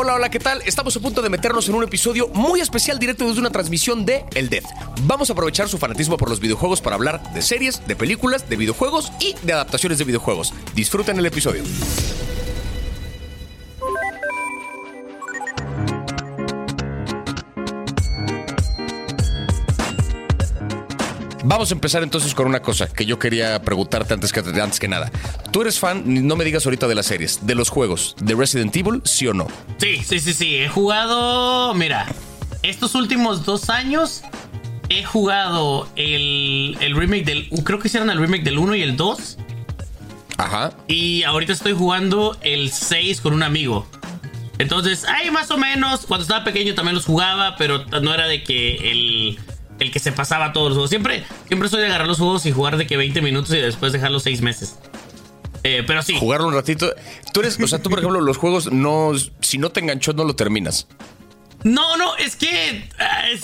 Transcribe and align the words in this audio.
Hola, 0.00 0.14
hola, 0.14 0.30
¿qué 0.30 0.38
tal? 0.38 0.62
Estamos 0.64 0.96
a 0.96 1.00
punto 1.00 1.22
de 1.22 1.28
meternos 1.28 1.68
en 1.68 1.74
un 1.74 1.82
episodio 1.82 2.28
muy 2.28 2.60
especial 2.60 3.00
directo 3.00 3.26
desde 3.26 3.40
una 3.40 3.50
transmisión 3.50 4.06
de 4.06 4.24
El 4.36 4.48
Dead. 4.48 4.62
Vamos 5.02 5.28
a 5.28 5.32
aprovechar 5.32 5.68
su 5.68 5.76
fanatismo 5.76 6.16
por 6.16 6.30
los 6.30 6.38
videojuegos 6.38 6.80
para 6.80 6.94
hablar 6.94 7.20
de 7.32 7.42
series, 7.42 7.84
de 7.84 7.96
películas, 7.96 8.48
de 8.48 8.54
videojuegos 8.54 9.10
y 9.18 9.34
de 9.42 9.54
adaptaciones 9.54 9.98
de 9.98 10.04
videojuegos. 10.04 10.54
Disfruten 10.72 11.18
el 11.18 11.26
episodio. 11.26 11.64
Vamos 21.48 21.70
a 21.70 21.74
empezar 21.74 22.02
entonces 22.02 22.34
con 22.34 22.46
una 22.46 22.60
cosa 22.60 22.88
que 22.88 23.06
yo 23.06 23.18
quería 23.18 23.62
preguntarte 23.62 24.12
antes 24.12 24.34
que, 24.34 24.40
antes 24.40 24.78
que 24.78 24.86
nada. 24.86 25.10
Tú 25.50 25.62
eres 25.62 25.78
fan, 25.78 26.02
no 26.26 26.36
me 26.36 26.44
digas 26.44 26.66
ahorita 26.66 26.86
de 26.86 26.94
las 26.94 27.06
series, 27.06 27.46
de 27.46 27.54
los 27.54 27.70
juegos, 27.70 28.14
de 28.20 28.34
Resident 28.34 28.76
Evil, 28.76 29.00
sí 29.06 29.26
o 29.28 29.32
no. 29.32 29.46
Sí, 29.78 30.02
sí, 30.04 30.20
sí, 30.20 30.34
sí. 30.34 30.56
He 30.56 30.68
jugado, 30.68 31.72
mira, 31.72 32.04
estos 32.62 32.94
últimos 32.94 33.46
dos 33.46 33.70
años 33.70 34.24
he 34.90 35.04
jugado 35.04 35.88
el, 35.96 36.76
el 36.80 36.94
remake 36.94 37.24
del, 37.24 37.48
creo 37.64 37.78
que 37.78 37.88
hicieron 37.88 38.10
el 38.10 38.18
remake 38.18 38.44
del 38.44 38.58
1 38.58 38.74
y 38.74 38.82
el 38.82 38.98
2. 38.98 39.38
Ajá. 40.36 40.74
Y 40.86 41.22
ahorita 41.22 41.54
estoy 41.54 41.72
jugando 41.72 42.36
el 42.42 42.70
6 42.70 43.22
con 43.22 43.32
un 43.32 43.42
amigo. 43.42 43.86
Entonces, 44.58 45.06
ahí 45.06 45.30
más 45.30 45.50
o 45.50 45.56
menos, 45.56 46.04
cuando 46.04 46.24
estaba 46.24 46.44
pequeño 46.44 46.74
también 46.74 46.94
los 46.94 47.06
jugaba, 47.06 47.56
pero 47.56 47.86
no 48.02 48.12
era 48.12 48.26
de 48.26 48.42
que 48.42 48.90
el 48.90 49.38
el 49.78 49.90
que 49.90 49.98
se 49.98 50.12
pasaba 50.12 50.52
todos 50.52 50.68
los 50.68 50.76
juegos. 50.76 50.90
Siempre, 50.90 51.24
siempre 51.46 51.68
soy 51.68 51.80
de 51.80 51.86
agarrar 51.86 52.06
los 52.06 52.18
juegos 52.18 52.46
y 52.46 52.52
jugar 52.52 52.76
de 52.76 52.86
que 52.86 52.96
20 52.96 53.20
minutos 53.22 53.54
y 53.54 53.58
después 53.58 53.92
dejarlos 53.92 54.22
6 54.24 54.42
meses. 54.42 54.78
Eh, 55.64 55.84
pero 55.86 56.02
sí. 56.02 56.16
Jugarlo 56.18 56.48
un 56.48 56.54
ratito. 56.54 56.94
Tú 57.32 57.40
eres, 57.40 57.58
o 57.60 57.66
sea, 57.66 57.80
tú, 57.82 57.90
por 57.90 57.98
ejemplo, 57.98 58.20
los 58.20 58.36
juegos 58.36 58.72
no. 58.72 59.12
Si 59.40 59.58
no 59.58 59.70
te 59.70 59.80
enganchó, 59.80 60.12
no 60.12 60.24
lo 60.24 60.34
terminas. 60.34 60.86
No, 61.64 61.96
no, 61.96 62.16
es 62.16 62.36
que 62.36 62.88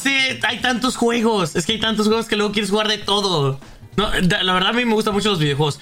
eh, 0.04 0.40
hay 0.46 0.58
tantos 0.60 0.96
juegos. 0.96 1.56
Es 1.56 1.66
que 1.66 1.72
hay 1.72 1.80
tantos 1.80 2.06
juegos 2.06 2.26
que 2.26 2.36
luego 2.36 2.52
quieres 2.52 2.70
jugar 2.70 2.88
de 2.88 2.98
todo. 2.98 3.58
No, 3.96 4.10
la 4.12 4.52
verdad 4.52 4.70
a 4.70 4.72
mí 4.72 4.84
me 4.84 4.94
gustan 4.94 5.14
mucho 5.14 5.30
los 5.30 5.38
videojuegos. 5.38 5.80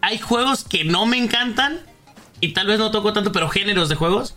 Hay 0.00 0.18
juegos 0.18 0.64
que 0.64 0.84
no 0.84 1.06
me 1.06 1.18
encantan 1.18 1.80
y 2.40 2.52
tal 2.52 2.66
vez 2.66 2.78
no 2.78 2.90
toco 2.90 3.12
tanto, 3.12 3.32
pero 3.32 3.48
géneros 3.48 3.88
de 3.88 3.94
juegos. 3.94 4.34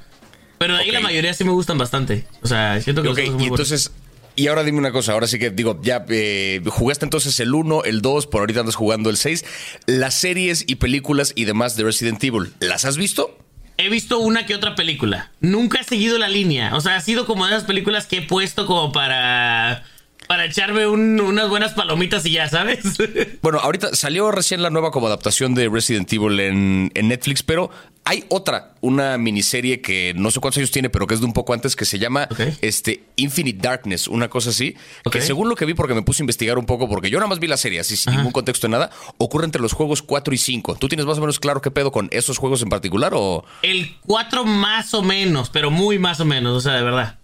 Pero 0.58 0.76
de 0.76 0.82
ahí 0.82 0.92
la 0.92 1.02
mayoría 1.02 1.34
sí 1.34 1.44
me 1.44 1.52
gustan 1.52 1.78
bastante. 1.78 2.26
O 2.42 2.48
sea, 2.48 2.82
siento 2.82 3.04
que 3.04 3.10
okay, 3.10 3.30
los 3.30 3.42
y 3.42 3.46
entonces, 3.46 3.92
y 4.38 4.48
ahora 4.48 4.64
dime 4.64 4.78
una 4.78 4.92
cosa, 4.92 5.14
ahora 5.14 5.28
sí 5.28 5.40
que 5.40 5.50
digo, 5.50 5.80
ya 5.82 6.06
eh, 6.10 6.62
jugaste 6.68 7.06
entonces 7.06 7.40
el 7.40 7.54
1, 7.54 7.84
el 7.86 8.02
2, 8.02 8.28
por 8.28 8.42
ahorita 8.42 8.60
andas 8.60 8.76
jugando 8.76 9.10
el 9.10 9.18
6. 9.18 9.44
Las 9.88 10.14
series 10.14 10.64
y 10.68 10.76
películas 10.76 11.34
y 11.36 11.46
demás 11.46 11.76
de 11.76 11.84
Resident 11.84 12.24
Evil, 12.24 12.54
¿las 12.60 12.86
has 12.86 12.98
visto? 12.98 13.36
He 13.78 13.90
visto 13.90 14.20
una 14.20 14.46
que 14.46 14.54
otra 14.54 14.76
película. 14.76 15.32
Nunca 15.42 15.82
he 15.82 15.84
seguido 15.84 16.20
la 16.20 16.30
línea. 16.30 16.76
O 16.76 16.82
sea, 16.82 16.96
ha 16.96 17.02
sido 17.02 17.26
como 17.26 17.48
de 17.48 17.54
esas 17.54 17.66
películas 17.66 18.06
que 18.06 18.18
he 18.18 18.22
puesto 18.22 18.68
como 18.68 18.92
para 18.92 19.84
para 20.28 20.46
echarme 20.46 20.86
unas 20.86 21.50
buenas 21.50 21.74
palomitas 21.74 22.26
y 22.26 22.32
ya, 22.32 22.48
¿sabes? 22.50 22.80
Bueno, 23.42 23.60
ahorita 23.60 23.96
salió 23.96 24.30
recién 24.32 24.62
la 24.62 24.70
nueva 24.70 24.92
como 24.92 25.08
adaptación 25.08 25.56
de 25.56 25.70
Resident 25.70 26.12
Evil 26.12 26.40
en, 26.40 26.92
Netflix, 26.94 27.44
pero 27.44 27.72
hay 28.08 28.24
otra, 28.30 28.72
una 28.80 29.18
miniserie 29.18 29.82
que 29.82 30.14
no 30.16 30.32
sé 30.32 30.40
cuántos 30.40 30.60
años 30.60 30.72
tiene, 30.72 30.90
pero 30.90 31.08
que 31.08 31.14
es 31.14 31.20
de 31.20 31.26
un 31.26 31.34
poco 31.34 31.54
antes, 31.54 31.76
que 31.76 31.84
se 31.84 32.00
llama 32.00 32.30
este, 32.62 33.04
Infinite 33.18 33.60
Darkness, 33.62 34.08
una 34.08 34.30
cosa 34.30 34.52
así, 34.52 34.78
que 35.12 35.20
según 35.20 35.50
lo 35.50 35.56
que 35.56 35.66
vi, 35.66 35.74
porque 35.74 35.94
me 35.94 36.04
puse 36.04 36.22
a 36.22 36.24
investigar 36.24 36.58
un 36.58 36.66
poco, 36.66 36.88
porque 36.88 37.10
yo 37.10 37.20
nada 37.20 37.28
más 37.28 37.40
vi 37.40 37.48
la 37.48 37.58
serie, 37.58 37.82
así 37.82 37.98
sin 37.98 38.16
ningún 38.16 38.32
contexto 38.32 38.68
de 38.68 38.72
nada, 38.72 38.92
ocurre 39.18 39.44
entre 39.44 39.62
los 39.62 39.74
juegos 39.74 40.02
4 40.02 40.34
y 40.34 40.38
5. 40.38 40.78
¿Tú 40.78 40.88
tienes 40.88 41.06
más 41.06 41.18
o 41.18 41.22
menos 41.22 41.38
claro 41.38 41.62
qué 41.62 41.70
pedo 41.70 41.92
con 41.92 42.08
esos 42.14 42.38
juegos 42.38 42.62
en 42.62 42.70
particular 42.70 43.12
o...? 43.14 43.44
El 43.62 43.98
4 44.06 44.46
más 44.46 44.94
o 44.94 45.02
menos, 45.02 45.50
pero 45.50 45.70
muy 45.70 46.00
más 46.00 46.22
o 46.22 46.26
menos, 46.26 46.56
o 46.56 46.62
sea, 46.62 46.76
de 46.76 46.84
verdad. 46.84 47.20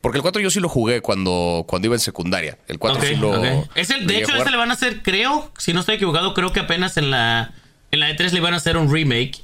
Porque 0.00 0.16
el 0.16 0.22
4 0.22 0.40
yo 0.40 0.48
sí 0.48 0.58
lo 0.58 0.70
jugué 0.70 1.02
cuando, 1.02 1.66
cuando 1.68 1.84
iba 1.84 1.96
en 1.96 2.00
secundaria. 2.00 2.56
El 2.66 2.78
4 2.78 3.02
sí 3.02 3.16
lo. 3.16 3.44
Es 3.74 3.90
el, 3.90 4.06
de 4.06 4.20
hecho, 4.20 4.34
este 4.34 4.50
le 4.50 4.56
van 4.56 4.70
a 4.70 4.72
hacer, 4.72 5.02
creo, 5.02 5.52
si 5.58 5.74
no 5.74 5.80
estoy 5.80 5.96
equivocado, 5.96 6.32
creo 6.32 6.50
que 6.50 6.60
apenas 6.60 6.96
en 6.96 7.10
la, 7.10 7.52
en 7.90 8.00
la 8.00 8.10
E3 8.10 8.30
le 8.30 8.40
van 8.40 8.54
a 8.54 8.56
hacer 8.56 8.78
un 8.78 8.90
remake. 8.90 9.43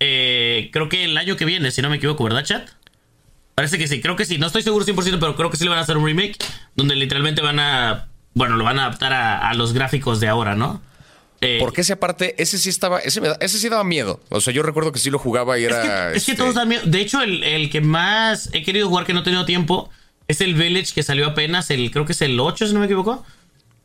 Eh, 0.00 0.70
creo 0.72 0.88
que 0.88 1.04
el 1.04 1.16
año 1.16 1.36
que 1.36 1.44
viene, 1.44 1.70
si 1.70 1.82
no 1.82 1.90
me 1.90 1.96
equivoco, 1.96 2.24
¿verdad, 2.24 2.44
chat? 2.44 2.68
Parece 3.54 3.78
que 3.78 3.88
sí, 3.88 4.00
creo 4.00 4.16
que 4.16 4.24
sí. 4.24 4.38
No 4.38 4.46
estoy 4.46 4.62
seguro 4.62 4.84
100%, 4.84 5.18
pero 5.18 5.34
creo 5.34 5.50
que 5.50 5.56
sí 5.56 5.64
le 5.64 5.70
van 5.70 5.78
a 5.78 5.82
hacer 5.82 5.96
un 5.96 6.06
remake. 6.06 6.36
Donde 6.76 6.94
literalmente 6.94 7.42
van 7.42 7.58
a. 7.58 8.08
Bueno, 8.34 8.56
lo 8.56 8.64
van 8.64 8.78
a 8.78 8.86
adaptar 8.86 9.12
a 9.12 9.52
los 9.54 9.72
gráficos 9.72 10.20
de 10.20 10.28
ahora, 10.28 10.54
¿no? 10.54 10.80
Eh, 11.40 11.58
Porque 11.60 11.82
ese 11.82 11.92
aparte, 11.92 12.34
ese 12.42 12.58
sí 12.58 12.68
estaba, 12.68 12.98
ese, 12.98 13.20
ese 13.40 13.58
sí 13.58 13.68
daba 13.68 13.84
miedo. 13.84 14.20
O 14.28 14.40
sea, 14.40 14.52
yo 14.52 14.62
recuerdo 14.62 14.90
que 14.90 14.98
sí 14.98 15.10
lo 15.10 15.18
jugaba 15.18 15.58
y 15.58 15.64
era. 15.64 16.12
Es 16.12 16.24
que, 16.24 16.34
todos 16.34 16.48
este 16.48 16.60
dan 16.60 16.68
miedo. 16.68 16.82
De 16.84 17.00
hecho, 17.00 17.22
el, 17.22 17.70
que 17.70 17.80
más 17.80 18.50
he 18.52 18.62
querido 18.64 18.88
jugar 18.88 19.06
que 19.06 19.12
no 19.12 19.20
he 19.20 19.24
tenido 19.24 19.44
tiempo 19.44 19.90
es 20.26 20.40
el 20.40 20.54
Village 20.54 20.92
que 20.94 21.02
salió 21.02 21.26
apenas, 21.26 21.70
el 21.70 21.90
creo 21.90 22.04
que 22.06 22.12
es 22.12 22.22
el 22.22 22.38
8, 22.38 22.66
si 22.66 22.74
no 22.74 22.80
me 22.80 22.86
equivoco. 22.86 23.24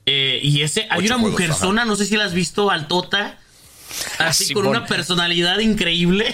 Eh, 0.05 0.39
y 0.41 0.61
ese, 0.61 0.87
hay 0.89 1.05
una 1.05 1.17
mujer 1.17 1.53
zona, 1.53 1.85
no 1.85 1.95
sé 1.95 2.05
si 2.05 2.17
la 2.17 2.25
has 2.25 2.33
visto, 2.33 2.71
altota. 2.71 3.39
Así 4.17 4.47
ah, 4.49 4.53
con 4.53 4.67
una 4.67 4.85
personalidad 4.85 5.59
increíble. 5.59 6.33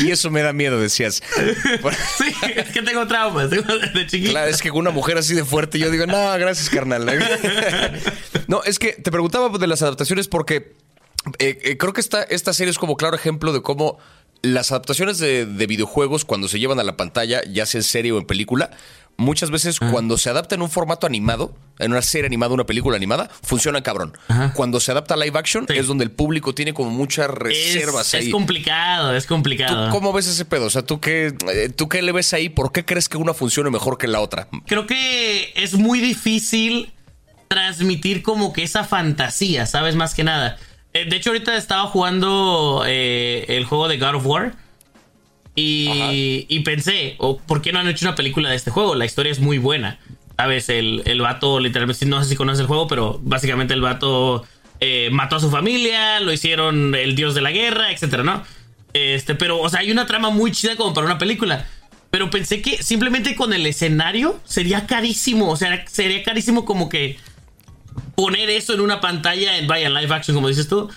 Y 0.00 0.10
eso 0.10 0.30
me 0.30 0.42
da 0.42 0.52
miedo, 0.52 0.80
decías. 0.80 1.22
sí, 2.18 2.24
es 2.56 2.70
que 2.70 2.82
tengo 2.82 3.06
traumas 3.06 3.50
de 3.50 3.62
chiquito. 4.06 4.30
Claro, 4.30 4.50
es 4.50 4.62
que 4.62 4.70
con 4.70 4.80
una 4.80 4.90
mujer 4.90 5.18
así 5.18 5.34
de 5.34 5.44
fuerte 5.44 5.78
yo 5.78 5.90
digo, 5.90 6.06
no, 6.06 6.32
gracias, 6.38 6.70
carnal. 6.70 7.06
no, 8.48 8.62
es 8.64 8.78
que 8.78 8.92
te 8.92 9.10
preguntaba 9.10 9.56
de 9.56 9.66
las 9.66 9.82
adaptaciones 9.82 10.28
porque 10.28 10.74
eh, 11.38 11.58
eh, 11.62 11.76
creo 11.76 11.92
que 11.92 12.00
esta, 12.00 12.22
esta 12.22 12.52
serie 12.52 12.70
es 12.70 12.78
como 12.78 12.96
claro 12.96 13.16
ejemplo 13.16 13.52
de 13.52 13.62
cómo 13.62 13.98
las 14.42 14.72
adaptaciones 14.72 15.18
de, 15.18 15.46
de, 15.46 15.66
videojuegos 15.66 16.26
cuando 16.26 16.48
se 16.48 16.58
llevan 16.58 16.78
a 16.78 16.84
la 16.84 16.98
pantalla, 16.98 17.42
ya 17.50 17.64
sea 17.64 17.78
en 17.78 17.84
serie 17.84 18.12
o 18.12 18.18
en 18.18 18.26
película, 18.26 18.70
muchas 19.16 19.50
veces 19.50 19.78
cuando 19.78 20.18
se 20.18 20.30
adapta 20.30 20.54
en 20.54 20.62
un 20.62 20.70
formato 20.70 21.06
animado, 21.06 21.54
en 21.78 21.92
una 21.92 22.02
serie 22.02 22.26
animada, 22.26 22.54
una 22.54 22.64
película 22.64 22.96
animada, 22.96 23.30
funciona 23.42 23.82
cabrón. 23.82 24.16
Cuando 24.54 24.80
se 24.80 24.92
adapta 24.92 25.14
a 25.14 25.16
live 25.16 25.38
action 25.38 25.66
es 25.68 25.86
donde 25.86 26.04
el 26.04 26.10
público 26.10 26.54
tiene 26.54 26.74
como 26.74 26.90
muchas 26.90 27.28
reservas 27.30 28.08
es, 28.08 28.14
ahí. 28.14 28.26
Es 28.26 28.32
complicado, 28.32 29.14
es 29.14 29.26
complicado. 29.26 29.86
¿Tú 29.86 29.92
¿Cómo 29.92 30.12
ves 30.12 30.26
ese 30.26 30.44
pedo? 30.44 30.66
O 30.66 30.70
sea, 30.70 30.82
¿tú 30.82 31.00
qué, 31.00 31.34
eh, 31.52 31.68
¿tú 31.74 31.88
qué 31.88 32.02
le 32.02 32.12
ves 32.12 32.32
ahí? 32.32 32.48
¿Por 32.48 32.72
qué 32.72 32.84
crees 32.84 33.08
que 33.08 33.16
una 33.16 33.34
funcione 33.34 33.70
mejor 33.70 33.98
que 33.98 34.06
la 34.06 34.20
otra? 34.20 34.48
Creo 34.66 34.86
que 34.86 35.52
es 35.56 35.74
muy 35.74 36.00
difícil 36.00 36.92
transmitir 37.48 38.22
como 38.22 38.52
que 38.52 38.62
esa 38.62 38.84
fantasía, 38.84 39.66
¿sabes? 39.66 39.94
Más 39.94 40.14
que 40.14 40.24
nada. 40.24 40.56
Eh, 40.92 41.06
de 41.08 41.16
hecho, 41.16 41.30
ahorita 41.30 41.56
estaba 41.56 41.86
jugando 41.88 42.84
eh, 42.86 43.44
el 43.48 43.64
juego 43.64 43.88
de 43.88 43.98
God 43.98 44.16
of 44.16 44.26
War. 44.26 44.63
Y, 45.56 46.60
pensé, 46.64 47.14
oh, 47.18 47.38
¿por 47.38 47.62
qué 47.62 47.72
no 47.72 47.78
han 47.78 47.88
hecho 47.88 48.06
una 48.06 48.16
película 48.16 48.50
de 48.50 48.56
este 48.56 48.70
juego? 48.70 48.94
La 48.94 49.04
historia 49.04 49.32
es 49.32 49.40
muy 49.40 49.58
buena. 49.58 49.98
¿Sabes? 50.36 50.68
El, 50.68 51.02
el 51.04 51.20
vato, 51.20 51.60
literalmente, 51.60 52.06
no 52.06 52.22
sé 52.22 52.30
si 52.30 52.36
conoces 52.36 52.60
el 52.60 52.66
juego, 52.66 52.88
pero 52.88 53.20
básicamente 53.22 53.72
el 53.72 53.80
vato 53.80 54.44
eh, 54.80 55.08
mató 55.12 55.36
a 55.36 55.40
su 55.40 55.50
familia, 55.50 56.18
lo 56.18 56.32
hicieron 56.32 56.94
el 56.94 57.14
dios 57.14 57.34
de 57.36 57.40
la 57.40 57.52
guerra, 57.52 57.92
etcétera, 57.92 58.24
¿no? 58.24 58.42
Este, 58.92 59.34
pero, 59.34 59.60
o 59.60 59.68
sea, 59.68 59.80
hay 59.80 59.92
una 59.92 60.06
trama 60.06 60.30
muy 60.30 60.50
chida 60.50 60.76
como 60.76 60.92
para 60.92 61.06
una 61.06 61.18
película. 61.18 61.66
Pero 62.10 62.30
pensé 62.30 62.62
que 62.62 62.82
simplemente 62.82 63.34
con 63.34 63.52
el 63.52 63.66
escenario 63.66 64.40
sería 64.44 64.86
carísimo. 64.86 65.50
O 65.50 65.56
sea, 65.56 65.84
sería 65.86 66.22
carísimo 66.22 66.64
como 66.64 66.88
que 66.88 67.16
poner 68.14 68.50
eso 68.50 68.74
en 68.74 68.80
una 68.80 69.00
pantalla 69.00 69.56
en 69.56 69.66
vaya 69.66 69.88
live 69.88 70.14
action, 70.14 70.34
como 70.34 70.48
dices 70.48 70.68
tú. 70.68 70.88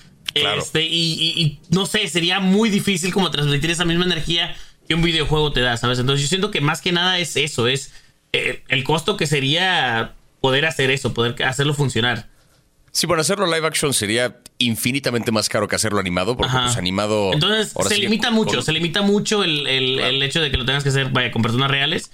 Este, 0.57 0.83
y, 0.83 1.59
no 1.69 1.85
sé, 1.85 2.07
sería 2.07 2.39
muy 2.39 2.69
difícil 2.69 3.13
como 3.13 3.31
transmitir 3.31 3.71
esa 3.71 3.85
misma 3.85 4.05
energía 4.05 4.55
que 4.87 4.95
un 4.95 5.01
videojuego 5.01 5.51
te 5.51 5.61
da, 5.61 5.77
¿sabes? 5.77 5.99
Entonces 5.99 6.23
yo 6.23 6.29
siento 6.29 6.51
que 6.51 6.61
más 6.61 6.81
que 6.81 6.91
nada 6.91 7.19
es 7.19 7.35
eso, 7.35 7.67
es 7.67 7.93
eh, 8.33 8.63
el 8.69 8.83
costo 8.83 9.17
que 9.17 9.27
sería 9.27 10.13
poder 10.39 10.65
hacer 10.65 10.91
eso, 10.91 11.13
poder 11.13 11.43
hacerlo 11.43 11.73
funcionar. 11.73 12.27
Sí, 12.91 13.05
bueno, 13.05 13.21
hacerlo 13.21 13.45
live 13.45 13.67
action 13.67 13.93
sería 13.93 14.37
infinitamente 14.57 15.31
más 15.31 15.49
caro 15.49 15.67
que 15.67 15.75
hacerlo 15.75 15.99
animado, 15.99 16.35
porque 16.35 16.51
pues 16.51 16.77
animado... 16.77 17.31
Entonces 17.33 17.73
se 17.87 17.97
limita 17.99 18.31
mucho, 18.31 18.61
se 18.61 18.71
limita 18.71 19.01
mucho 19.01 19.43
el, 19.43 19.67
el, 19.67 20.23
hecho 20.23 20.41
de 20.41 20.49
que 20.49 20.57
lo 20.57 20.65
tengas 20.65 20.83
que 20.83 20.89
hacer, 20.89 21.09
vaya, 21.11 21.31
con 21.31 21.41
personas 21.41 21.69
reales 21.69 22.11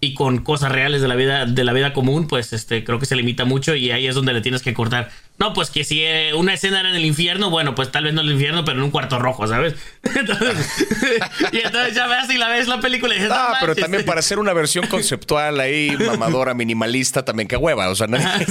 y 0.00 0.14
con 0.14 0.38
cosas 0.38 0.72
reales 0.72 1.00
de 1.00 1.08
la 1.08 1.14
vida 1.14 1.46
de 1.46 1.64
la 1.64 1.72
vida 1.72 1.94
común, 1.94 2.28
pues 2.28 2.52
este 2.52 2.84
creo 2.84 2.98
que 2.98 3.06
se 3.06 3.16
limita 3.16 3.46
mucho 3.46 3.74
y 3.74 3.90
ahí 3.92 4.06
es 4.06 4.14
donde 4.14 4.34
le 4.34 4.42
tienes 4.42 4.62
que 4.62 4.74
cortar. 4.74 5.10
No, 5.38 5.52
pues 5.52 5.70
que 5.70 5.84
si 5.84 6.02
eh, 6.02 6.32
una 6.32 6.54
escena 6.54 6.80
era 6.80 6.88
en 6.88 6.96
el 6.96 7.04
infierno, 7.04 7.50
bueno, 7.50 7.74
pues 7.74 7.92
tal 7.92 8.04
vez 8.04 8.14
no 8.14 8.22
en 8.22 8.28
el 8.28 8.32
infierno, 8.34 8.64
pero 8.64 8.78
en 8.78 8.84
un 8.84 8.90
cuarto 8.90 9.18
rojo, 9.18 9.46
¿sabes? 9.46 9.74
Entonces, 10.14 10.86
y 11.52 11.58
entonces 11.58 11.94
ya 11.94 12.06
ves 12.06 12.30
y 12.30 12.38
la 12.38 12.48
ves 12.48 12.68
la 12.68 12.80
película 12.80 13.14
y 13.14 13.18
dices, 13.18 13.32
ah, 13.34 13.58
pero 13.60 13.74
también 13.74 14.04
para 14.06 14.20
hacer 14.20 14.38
una 14.38 14.54
versión 14.54 14.86
conceptual 14.90 15.60
ahí, 15.60 15.94
mamadora, 16.06 16.54
minimalista, 16.54 17.24
también 17.24 17.48
que 17.48 17.56
hueva, 17.56 17.90
o 17.90 17.94
sea, 17.94 18.06
nadie, 18.06 18.46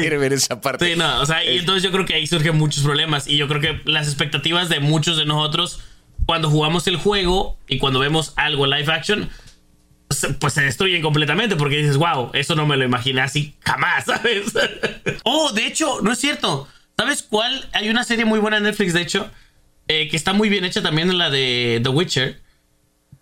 quiere 0.00 0.16
ver 0.16 0.32
esa 0.32 0.60
parte. 0.60 0.92
Sí, 0.92 0.96
no, 0.96 1.20
o 1.20 1.26
sea, 1.26 1.44
y 1.44 1.58
entonces 1.58 1.82
yo 1.82 1.92
creo 1.92 2.06
que 2.06 2.14
ahí 2.14 2.26
surgen 2.26 2.56
muchos 2.56 2.82
problemas 2.82 3.28
y 3.28 3.36
yo 3.36 3.46
creo 3.46 3.60
que 3.60 3.80
las 3.84 4.06
expectativas 4.06 4.68
de 4.70 4.80
muchos 4.80 5.18
de 5.18 5.26
nosotros 5.26 5.80
cuando 6.24 6.48
jugamos 6.48 6.86
el 6.86 6.96
juego 6.96 7.58
y 7.68 7.78
cuando 7.78 7.98
vemos 7.98 8.32
algo 8.36 8.66
live 8.66 8.90
action, 8.92 9.28
pues 10.38 10.54
se 10.54 10.62
destruyen 10.62 11.02
completamente 11.02 11.56
porque 11.56 11.76
dices, 11.76 11.96
wow, 11.96 12.30
eso 12.34 12.54
no 12.54 12.66
me 12.66 12.76
lo 12.76 12.84
imaginé 12.84 13.20
así 13.20 13.54
jamás, 13.60 14.04
¿sabes? 14.06 14.52
oh, 15.24 15.52
de 15.52 15.66
hecho, 15.66 16.00
no 16.02 16.12
es 16.12 16.18
cierto. 16.18 16.68
¿Sabes 16.96 17.22
cuál? 17.22 17.68
Hay 17.72 17.88
una 17.88 18.04
serie 18.04 18.24
muy 18.24 18.38
buena 18.38 18.58
en 18.58 18.64
Netflix, 18.64 18.92
de 18.92 19.02
hecho, 19.02 19.30
eh, 19.88 20.08
que 20.08 20.16
está 20.16 20.32
muy 20.32 20.48
bien 20.48 20.64
hecha 20.64 20.82
también 20.82 21.10
en 21.10 21.18
la 21.18 21.30
de 21.30 21.80
The 21.82 21.88
Witcher. 21.88 22.40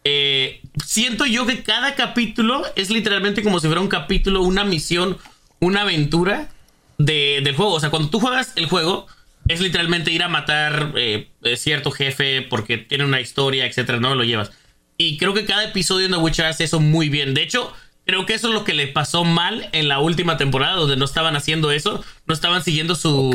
Eh, 0.04 0.60
siento 0.84 1.26
yo 1.26 1.46
que 1.46 1.62
cada 1.62 1.94
capítulo 1.94 2.62
es 2.76 2.90
literalmente 2.90 3.42
como 3.42 3.60
si 3.60 3.66
fuera 3.66 3.80
un 3.80 3.88
capítulo, 3.88 4.42
una 4.42 4.64
misión, 4.64 5.18
una 5.60 5.82
aventura 5.82 6.48
de, 6.98 7.40
del 7.42 7.54
juego. 7.54 7.72
O 7.72 7.80
sea, 7.80 7.90
cuando 7.90 8.10
tú 8.10 8.20
juegas 8.20 8.52
el 8.56 8.66
juego, 8.66 9.06
es 9.48 9.60
literalmente 9.60 10.10
ir 10.10 10.22
a 10.22 10.28
matar 10.28 10.92
eh, 10.96 11.28
cierto 11.56 11.90
jefe 11.90 12.42
porque 12.42 12.78
tiene 12.78 13.04
una 13.04 13.20
historia, 13.20 13.66
etcétera, 13.66 13.98
no 13.98 14.14
lo 14.14 14.24
llevas. 14.24 14.52
Y 15.00 15.16
creo 15.16 15.32
que 15.32 15.46
cada 15.46 15.64
episodio 15.64 16.04
en 16.04 16.12
The 16.12 16.18
Witcher 16.18 16.44
hace 16.44 16.64
eso 16.64 16.78
muy 16.78 17.08
bien. 17.08 17.32
De 17.32 17.42
hecho, 17.42 17.72
creo 18.04 18.26
que 18.26 18.34
eso 18.34 18.48
es 18.48 18.54
lo 18.54 18.64
que 18.64 18.74
le 18.74 18.86
pasó 18.86 19.24
mal 19.24 19.70
en 19.72 19.88
la 19.88 19.98
última 19.98 20.36
temporada, 20.36 20.74
donde 20.74 20.98
no 20.98 21.06
estaban 21.06 21.36
haciendo 21.36 21.70
eso, 21.70 22.04
no 22.26 22.34
estaban 22.34 22.62
siguiendo 22.62 22.94
su, 22.94 23.34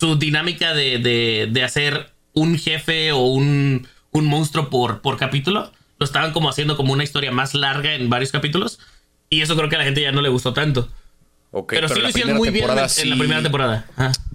su 0.00 0.16
dinámica 0.16 0.74
de, 0.74 0.98
de, 0.98 1.48
de, 1.52 1.62
hacer 1.62 2.10
un 2.32 2.58
jefe 2.58 3.12
o 3.12 3.18
un, 3.18 3.86
un 4.10 4.26
monstruo 4.26 4.70
por, 4.70 5.02
por 5.02 5.16
capítulo. 5.16 5.70
Lo 6.00 6.04
estaban 6.04 6.32
como 6.32 6.48
haciendo 6.48 6.76
como 6.76 6.92
una 6.92 7.04
historia 7.04 7.30
más 7.30 7.54
larga 7.54 7.94
en 7.94 8.10
varios 8.10 8.32
capítulos. 8.32 8.80
Y 9.30 9.42
eso 9.42 9.54
creo 9.54 9.68
que 9.68 9.76
a 9.76 9.78
la 9.78 9.84
gente 9.84 10.00
ya 10.00 10.10
no 10.10 10.20
le 10.20 10.30
gustó 10.30 10.52
tanto. 10.52 10.88
pero, 11.68 11.88
sí 11.88 12.00
lo 12.00 12.08
hicieron 12.08 12.36
muy 12.36 12.50
bien 12.50 12.68
en, 12.68 13.10
la 13.10 13.16
primera 13.16 13.40
temporada. 13.40 13.86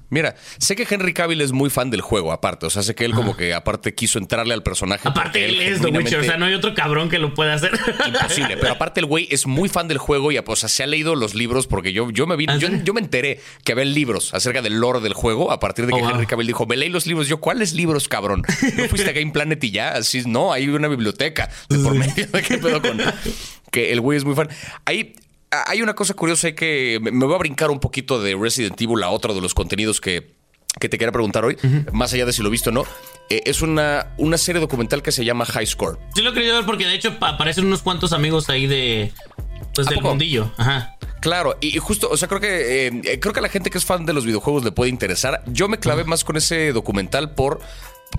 Mira, 0.10 0.36
sé 0.58 0.76
que 0.76 0.88
Henry 0.90 1.14
Cavill 1.14 1.42
es 1.42 1.52
muy 1.52 1.70
fan 1.70 1.90
del 1.90 2.02
juego, 2.02 2.32
aparte. 2.32 2.66
O 2.66 2.70
sea, 2.70 2.82
sé 2.82 2.96
que 2.96 3.06
él 3.06 3.14
como 3.14 3.38
que 3.38 3.54
aparte 3.54 3.94
quiso 3.94 4.18
entrarle 4.18 4.54
al 4.54 4.64
personaje. 4.64 5.08
Aparte 5.08 5.46
él, 5.46 5.62
es 5.62 5.82
The 5.82 5.88
Witcher, 5.88 6.20
o 6.20 6.24
sea, 6.24 6.38
no 6.38 6.46
hay 6.46 6.54
otro 6.54 6.74
cabrón 6.74 7.10
que 7.10 7.20
lo 7.20 7.34
pueda 7.34 7.54
hacer. 7.54 7.72
Imposible, 8.08 8.58
pero 8.58 8.74
aparte 8.74 9.00
el 9.00 9.06
güey 9.06 9.28
es 9.30 9.46
muy 9.46 9.70
fan 9.70 9.88
del 9.88 10.00
juego 10.00 10.32
y 10.32 10.38
o 10.38 10.56
sea, 10.56 10.68
se 10.68 10.82
ha 10.82 10.88
leído 10.88 11.16
los 11.16 11.36
libros 11.36 11.68
porque 11.68 11.94
yo, 11.94 12.10
yo 12.10 12.26
me 12.26 12.36
vi, 12.36 12.46
¿Ah, 12.48 12.58
yo, 12.58 12.94
me 12.94 13.02
enteré 13.02 13.40
que 13.64 13.74
había 13.74 13.86
libros 13.86 14.34
acerca 14.34 14.62
del 14.62 14.80
lore 14.80 15.00
del 15.00 15.14
juego 15.14 15.52
a 15.52 15.60
partir 15.60 15.86
de 15.86 15.94
que 15.94 16.02
oh, 16.02 16.10
Henry 16.10 16.26
Cavill 16.26 16.48
dijo, 16.48 16.66
me 16.66 16.76
leí 16.76 16.90
los 16.90 17.06
libros. 17.06 17.28
Yo, 17.28 17.40
¿cuáles 17.40 17.74
libros, 17.74 18.08
cabrón? 18.08 18.44
¿No 18.78 18.86
fuiste 18.86 19.10
a 19.10 19.14
Game 19.14 19.32
Planet 19.32 19.64
y 19.64 19.72
ya? 19.72 19.90
Así, 19.90 20.24
no, 20.26 20.52
hay 20.52 20.68
una 20.70 20.88
biblioteca 20.88 21.50
de 21.70 21.78
por 21.80 21.94
medio. 21.94 22.28
¿Qué 22.48 22.58
pedo 22.58 22.82
con...? 22.82 23.00
Que 23.72 23.92
el 23.92 24.02
güey 24.02 24.18
es 24.18 24.26
muy 24.26 24.34
fan. 24.34 24.50
Ahí 24.86 25.14
hay 25.52 25.82
una 25.82 25.96
cosa 25.96 26.14
curiosa 26.14 26.52
que 26.52 27.00
me 27.02 27.26
voy 27.26 27.36
a 27.36 27.40
brincar 27.40 27.72
un 27.72 27.80
poquito 27.80 28.22
de 28.22 28.36
Resident 28.36 28.80
Evil 28.82 29.04
a 29.04 29.10
otro 29.10 29.34
de 29.34 29.42
los 29.42 29.54
contenidos 29.54 30.02
que 30.02 30.40
que 30.80 30.88
te 30.88 30.98
quería 30.98 31.12
preguntar 31.12 31.44
hoy, 31.44 31.58
más 31.92 32.14
allá 32.14 32.26
de 32.26 32.34
si 32.34 32.42
lo 32.42 32.50
he 32.50 32.52
visto 32.52 32.70
o 32.70 32.74
no, 32.74 32.86
eh, 33.30 33.42
es 33.46 33.62
una, 33.62 34.14
una 34.18 34.38
serie 34.38 34.62
documental 34.62 35.02
que 35.02 35.12
se 35.12 35.26
llama 35.26 35.46
High 35.46 35.66
Score. 35.66 36.00
Sí 36.14 36.22
lo 36.22 36.30
he 36.30 36.34
querido 36.34 36.56
ver 36.56 36.66
porque 36.66 36.86
de 36.86 36.96
hecho 36.96 37.18
aparecen 37.22 37.66
unos 37.66 37.82
cuantos 37.82 38.14
amigos 38.14 38.50
ahí 38.50 38.68
de 38.68 39.12
pues 39.74 39.88
del 39.88 40.02
mundillo. 40.02 40.52
Ajá. 40.58 40.96
Claro, 41.22 41.58
y, 41.60 41.78
justo, 41.80 42.08
o 42.10 42.16
sea, 42.16 42.30
creo 42.30 42.40
que 42.40 42.88
eh, 42.88 43.20
creo 43.20 43.34
que 43.34 43.40
a 43.40 43.42
la 43.42 43.50
gente 43.50 43.70
que 43.70 43.78
es 43.78 43.86
fan 43.86 44.06
de 44.06 44.14
los 44.14 44.26
videojuegos 44.26 44.64
le 44.64 44.72
puede 44.72 44.90
interesar. 44.90 45.44
Yo 45.48 45.68
me 45.68 45.80
clavé 45.80 46.06
más 46.06 46.24
con 46.24 46.38
ese 46.38 46.72
documental 46.72 47.34
por 47.34 47.60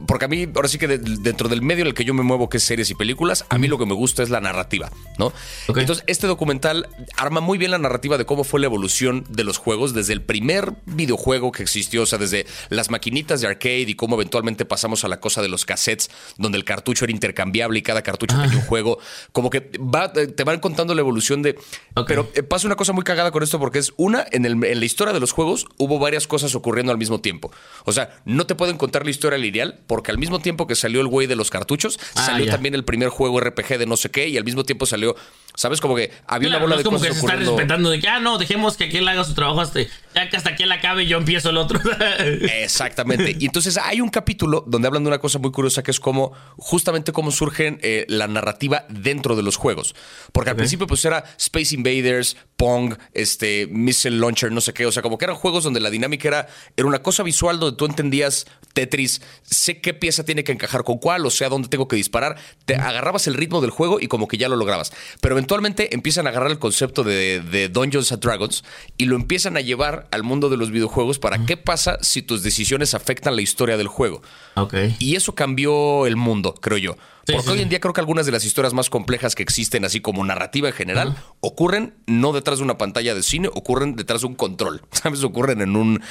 porque 0.06 0.24
a 0.24 0.28
mí, 0.28 0.48
ahora 0.54 0.68
sí 0.68 0.78
que 0.78 0.88
dentro 0.88 1.48
del 1.48 1.62
medio 1.62 1.82
en 1.82 1.88
el 1.88 1.94
que 1.94 2.04
yo 2.04 2.14
me 2.14 2.22
muevo, 2.22 2.48
que 2.48 2.56
es 2.56 2.62
series 2.62 2.90
y 2.90 2.94
películas, 2.94 3.44
a 3.48 3.58
mí 3.58 3.68
lo 3.68 3.78
que 3.78 3.86
me 3.86 3.94
gusta 3.94 4.22
es 4.22 4.30
la 4.30 4.40
narrativa, 4.40 4.90
¿no? 5.18 5.32
Entonces, 5.68 6.04
este 6.06 6.26
documental 6.26 6.88
arma 7.16 7.40
muy 7.40 7.58
bien 7.58 7.70
la 7.70 7.78
narrativa 7.78 8.18
de 8.18 8.24
cómo 8.24 8.44
fue 8.44 8.60
la 8.60 8.66
evolución 8.66 9.24
de 9.28 9.44
los 9.44 9.58
juegos 9.58 9.94
desde 9.94 10.12
el 10.12 10.22
primer 10.22 10.74
videojuego 10.86 11.52
que 11.52 11.62
existió, 11.62 12.02
o 12.02 12.06
sea, 12.06 12.18
desde 12.18 12.46
las 12.68 12.90
maquinitas 12.90 13.40
de 13.40 13.48
arcade 13.48 13.86
y 13.88 13.94
cómo 13.94 14.16
eventualmente 14.16 14.64
pasamos 14.64 15.04
a 15.04 15.08
la 15.08 15.20
cosa 15.20 15.42
de 15.42 15.48
los 15.48 15.64
cassettes, 15.64 16.10
donde 16.38 16.58
el 16.58 16.64
cartucho 16.64 17.04
era 17.04 17.12
intercambiable 17.12 17.78
y 17.78 17.82
cada 17.82 18.02
cartucho 18.02 18.40
tenía 18.40 18.56
un 18.56 18.64
juego. 18.64 18.98
Como 19.32 19.50
que 19.50 19.70
va, 19.78 20.12
eh, 20.16 20.28
te 20.28 20.44
van 20.44 20.60
contando 20.60 20.94
la 20.94 21.00
evolución 21.00 21.42
de. 21.42 21.58
Pero 22.06 22.30
eh, 22.34 22.42
pasa 22.42 22.66
una 22.66 22.76
cosa 22.76 22.92
muy 22.92 23.04
cagada 23.04 23.30
con 23.30 23.42
esto 23.42 23.58
porque 23.58 23.78
es 23.78 23.92
una, 23.96 24.24
en, 24.30 24.44
el, 24.44 24.64
en 24.64 24.80
la 24.80 24.84
historia 24.84 25.12
de 25.12 25.20
los 25.20 25.32
juegos 25.32 25.66
hubo 25.78 25.98
varias 25.98 26.26
cosas 26.26 26.54
ocurriendo 26.54 26.92
al 26.92 26.98
mismo 26.98 27.20
tiempo. 27.20 27.52
O 27.84 27.92
sea, 27.92 28.20
no 28.24 28.46
te 28.46 28.54
pueden 28.54 28.76
contar 28.76 29.04
la 29.04 29.10
historia 29.10 29.38
lineal 29.38 29.79
porque 29.86 30.10
al 30.10 30.18
mismo 30.18 30.40
tiempo 30.40 30.66
que 30.66 30.74
salió 30.74 31.00
el 31.00 31.08
güey 31.08 31.26
de 31.26 31.36
los 31.36 31.50
cartuchos, 31.50 31.98
ah, 32.14 32.26
salió 32.26 32.50
también 32.50 32.74
el 32.74 32.84
primer 32.84 33.08
juego 33.08 33.40
RPG 33.40 33.78
de 33.78 33.86
no 33.86 33.96
sé 33.96 34.10
qué 34.10 34.28
y 34.28 34.36
al 34.36 34.44
mismo 34.44 34.64
tiempo 34.64 34.86
salió 34.86 35.16
¿Sabes? 35.54 35.80
Como 35.80 35.96
que 35.96 36.12
había 36.26 36.48
una 36.48 36.58
bola 36.58 36.76
de 36.76 36.84
como 36.84 37.00
que 37.00 37.12
se 37.12 37.18
está 37.18 37.36
respetando 37.36 37.90
de 37.90 37.98
que, 37.98 38.08
ah, 38.08 38.20
no, 38.20 38.38
dejemos 38.38 38.76
que 38.76 38.84
aquel 38.84 39.06
haga 39.08 39.24
su 39.24 39.34
trabajo 39.34 39.60
hasta, 39.60 39.80
ya 40.14 40.28
que 40.28 40.36
hasta 40.36 40.56
que 40.56 40.64
él 40.64 40.72
acabe 40.72 41.06
yo 41.06 41.18
empiezo 41.18 41.50
el 41.50 41.56
otro. 41.56 41.80
Exactamente. 42.18 43.36
Y 43.38 43.46
entonces 43.46 43.78
hay 43.78 44.00
un 44.00 44.08
capítulo 44.08 44.64
donde 44.66 44.88
hablan 44.88 45.04
de 45.04 45.08
una 45.08 45.18
cosa 45.18 45.38
muy 45.38 45.52
curiosa 45.52 45.82
que 45.82 45.90
es 45.90 46.00
como, 46.00 46.32
justamente 46.56 47.12
cómo 47.12 47.30
surgen 47.30 47.78
eh, 47.82 48.04
la 48.08 48.26
narrativa 48.26 48.86
dentro 48.88 49.36
de 49.36 49.42
los 49.42 49.56
juegos. 49.56 49.94
Porque 50.32 50.50
al 50.50 50.56
principio 50.56 50.86
pues 50.86 51.04
era 51.04 51.24
Space 51.38 51.74
Invaders, 51.74 52.36
Pong, 52.56 52.94
este, 53.14 53.66
Missile 53.70 54.18
Launcher, 54.18 54.52
no 54.52 54.60
sé 54.60 54.72
qué. 54.72 54.86
O 54.86 54.92
sea, 54.92 55.02
como 55.02 55.18
que 55.18 55.24
eran 55.24 55.36
juegos 55.36 55.64
donde 55.64 55.80
la 55.80 55.90
dinámica 55.90 56.28
era, 56.28 56.48
era 56.76 56.86
una 56.86 57.02
cosa 57.02 57.22
visual 57.22 57.60
donde 57.60 57.76
tú 57.76 57.86
entendías 57.86 58.46
Tetris, 58.72 59.22
sé 59.42 59.80
qué 59.80 59.94
pieza 59.94 60.24
tiene 60.24 60.44
que 60.44 60.52
encajar 60.52 60.84
con 60.84 60.98
cuál, 60.98 61.26
o 61.26 61.30
sea, 61.30 61.48
dónde 61.48 61.68
tengo 61.68 61.88
que 61.88 61.96
disparar. 61.96 62.36
Te 62.64 62.74
agarrabas 62.74 63.26
el 63.26 63.34
ritmo 63.34 63.60
del 63.60 63.70
juego 63.70 64.00
y 64.00 64.08
como 64.08 64.28
que 64.28 64.38
ya 64.38 64.48
lo 64.48 64.56
lograbas. 64.56 64.92
Pero 65.20 65.34
eventualmente 65.34 65.94
empiezan 65.94 66.26
a 66.26 66.30
agarrar 66.30 66.50
el 66.50 66.58
concepto 66.58 67.02
de, 67.02 67.68
Dungeons 67.72 68.12
and 68.12 68.22
Dragons 68.22 68.64
y 68.96 69.06
lo 69.06 69.16
empiezan 69.16 69.56
a 69.56 69.60
llevar 69.60 69.99
al 70.10 70.22
mundo 70.22 70.48
de 70.48 70.56
los 70.56 70.70
videojuegos 70.70 71.18
para 71.18 71.44
qué 71.46 71.56
pasa 71.56 71.98
si 72.02 72.22
tus 72.22 72.42
decisiones 72.42 72.94
afectan 72.94 73.36
la 73.36 73.42
historia 73.42 73.76
del 73.76 73.88
juego. 73.88 74.22
Okay. 74.54 74.96
Y 74.98 75.16
eso 75.16 75.34
cambió 75.34 76.06
el 76.06 76.16
mundo, 76.16 76.54
creo 76.54 76.78
yo. 76.78 76.96
Porque 77.32 77.50
hoy 77.50 77.60
en 77.60 77.68
día 77.68 77.80
creo 77.80 77.92
que 77.92 78.00
algunas 78.00 78.26
de 78.26 78.32
las 78.32 78.44
historias 78.44 78.74
más 78.74 78.90
complejas 78.90 79.34
que 79.34 79.42
existen, 79.42 79.84
así 79.84 80.00
como 80.00 80.24
narrativa 80.24 80.68
en 80.68 80.74
general, 80.74 81.16
ocurren 81.40 81.94
no 82.06 82.32
detrás 82.32 82.58
de 82.58 82.64
una 82.64 82.78
pantalla 82.78 83.14
de 83.14 83.22
cine, 83.22 83.48
ocurren 83.48 83.96
detrás 83.96 84.22
de 84.22 84.28
un 84.28 84.34
control. 84.34 84.82
¿Sabes? 84.90 85.22
Ocurren 85.22 85.60
en 85.60 85.76
un, 85.76 86.02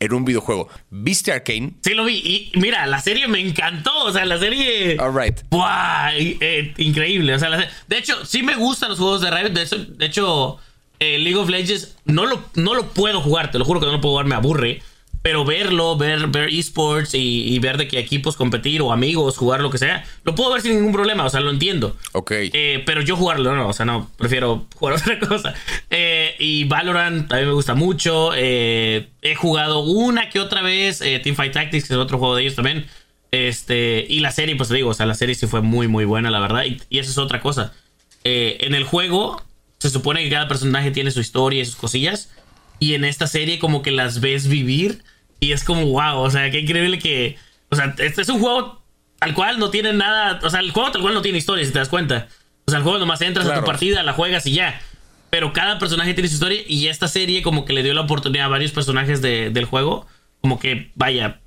en 0.00 0.12
un 0.12 0.24
videojuego. 0.24 0.68
¿Viste 0.90 1.32
Arkane? 1.32 1.74
Sí, 1.82 1.94
lo 1.94 2.04
vi. 2.04 2.16
Y 2.54 2.58
mira, 2.58 2.86
la 2.86 3.00
serie 3.00 3.28
me 3.28 3.40
encantó. 3.40 4.04
O 4.04 4.12
sea, 4.12 4.24
la 4.24 4.38
serie. 4.38 4.98
All 4.98 5.14
right. 5.14 5.40
¡Buah! 5.50 6.12
Eh, 6.14 6.74
increíble. 6.78 7.34
O 7.34 7.38
sea, 7.38 7.50
de 7.86 7.98
hecho, 7.98 8.24
sí 8.24 8.42
me 8.42 8.56
gustan 8.56 8.90
los 8.90 8.98
juegos 8.98 9.20
de 9.22 9.30
Riot. 9.30 9.50
De, 9.50 10.06
hecho, 10.06 10.58
eh, 10.98 11.18
League 11.18 11.36
of 11.36 11.48
Legends 11.48 11.96
no 12.04 12.26
lo, 12.26 12.42
no 12.54 12.74
lo 12.74 12.88
puedo 12.88 13.20
jugar. 13.20 13.50
Te 13.50 13.58
lo 13.58 13.64
juro 13.64 13.80
que 13.80 13.86
no 13.86 13.92
lo 13.92 14.00
puedo 14.00 14.12
jugar, 14.12 14.26
me 14.26 14.34
aburre. 14.34 14.82
Pero 15.26 15.44
verlo, 15.44 15.96
ver, 15.96 16.28
ver 16.28 16.50
esports 16.50 17.12
y, 17.14 17.58
ver 17.58 17.78
de 17.78 17.88
qué 17.88 17.98
equipos 17.98 18.36
competir 18.36 18.80
o 18.80 18.92
amigos, 18.92 19.36
jugar 19.36 19.60
lo 19.60 19.70
que 19.70 19.78
sea, 19.78 20.04
lo 20.22 20.36
puedo 20.36 20.52
ver 20.52 20.62
sin 20.62 20.76
ningún 20.76 20.92
problema, 20.92 21.24
o 21.24 21.28
sea, 21.28 21.40
lo 21.40 21.50
entiendo. 21.50 21.96
Ok. 22.12 22.30
Eh, 22.30 22.84
pero 22.86 23.00
yo 23.00 23.16
jugarlo, 23.16 23.56
no, 23.56 23.66
o 23.66 23.72
sea, 23.72 23.84
no, 23.84 24.08
prefiero 24.16 24.68
jugar 24.76 24.94
otra 24.98 25.18
cosa. 25.18 25.52
Eh, 25.90 26.36
y 26.38 26.62
Valorant 26.62 27.32
a 27.32 27.38
mí 27.38 27.44
me 27.44 27.50
gusta 27.54 27.74
mucho. 27.74 28.30
Eh, 28.36 29.08
he 29.20 29.34
jugado 29.34 29.80
una 29.80 30.30
que 30.30 30.38
otra 30.38 30.62
vez 30.62 31.00
Teamfight 31.00 31.52
Tactics, 31.52 31.88
que 31.88 31.94
es 31.94 31.98
otro 31.98 32.18
juego 32.18 32.36
de 32.36 32.42
ellos 32.42 32.54
también. 32.54 32.86
Este, 33.32 34.06
y 34.08 34.20
la 34.20 34.30
serie, 34.30 34.54
pues 34.54 34.68
te 34.68 34.76
digo, 34.76 34.90
o 34.90 34.94
sea, 34.94 35.06
la 35.06 35.16
serie 35.16 35.34
sí 35.34 35.48
fue 35.48 35.60
muy, 35.60 35.88
muy 35.88 36.04
buena, 36.04 36.30
la 36.30 36.38
verdad. 36.38 36.62
Y, 36.66 36.80
y 36.88 37.00
eso 37.00 37.10
es 37.10 37.18
otra 37.18 37.40
cosa. 37.40 37.72
en 38.22 38.76
el 38.76 38.84
juego, 38.84 39.42
se 39.78 39.90
supone 39.90 40.22
que 40.22 40.30
cada 40.30 40.48
personaje 40.48 40.90
tiene 40.90 41.10
su 41.10 41.20
historia 41.20 41.62
y 41.62 41.64
sus 41.64 41.76
cosillas. 41.76 42.30
Y 42.78 42.94
en 42.94 43.04
esta 43.04 43.26
serie, 43.26 43.58
como 43.58 43.82
que 43.82 43.90
las 43.90 44.20
ves 44.20 44.48
vivir 44.48 45.02
y 45.40 45.52
es 45.52 45.64
como, 45.64 45.86
wow, 45.86 46.18
o 46.18 46.30
sea, 46.30 46.50
qué 46.50 46.60
increíble 46.60 46.98
que. 46.98 47.36
O 47.68 47.76
sea, 47.76 47.94
este 47.98 48.22
es 48.22 48.28
un 48.28 48.40
juego 48.40 48.82
al 49.20 49.34
cual 49.34 49.58
no 49.58 49.70
tiene 49.70 49.92
nada. 49.92 50.40
O 50.42 50.50
sea, 50.50 50.60
el 50.60 50.70
juego 50.70 50.90
tal 50.90 51.02
cual 51.02 51.14
no 51.14 51.22
tiene 51.22 51.38
historia, 51.38 51.64
si 51.64 51.72
te 51.72 51.78
das 51.78 51.88
cuenta. 51.88 52.28
O 52.66 52.70
sea, 52.70 52.78
el 52.78 52.84
juego 52.84 52.98
nomás 52.98 53.20
entras 53.20 53.46
a 53.46 53.60
tu 53.60 53.64
partida, 53.64 54.02
la 54.02 54.12
juegas 54.12 54.46
y 54.46 54.52
ya. 54.52 54.80
Pero 55.30 55.52
cada 55.52 55.78
personaje 55.78 56.14
tiene 56.14 56.28
su 56.28 56.34
historia 56.34 56.62
y 56.66 56.88
esta 56.88 57.08
serie 57.08 57.42
como 57.42 57.64
que 57.64 57.72
le 57.72 57.82
dio 57.82 57.94
la 57.94 58.02
oportunidad 58.02 58.46
a 58.46 58.48
varios 58.48 58.72
personajes 58.72 59.22
del 59.22 59.64
juego. 59.64 60.06
Como 60.40 60.58
que, 60.58 60.90
vaya, 60.94 61.40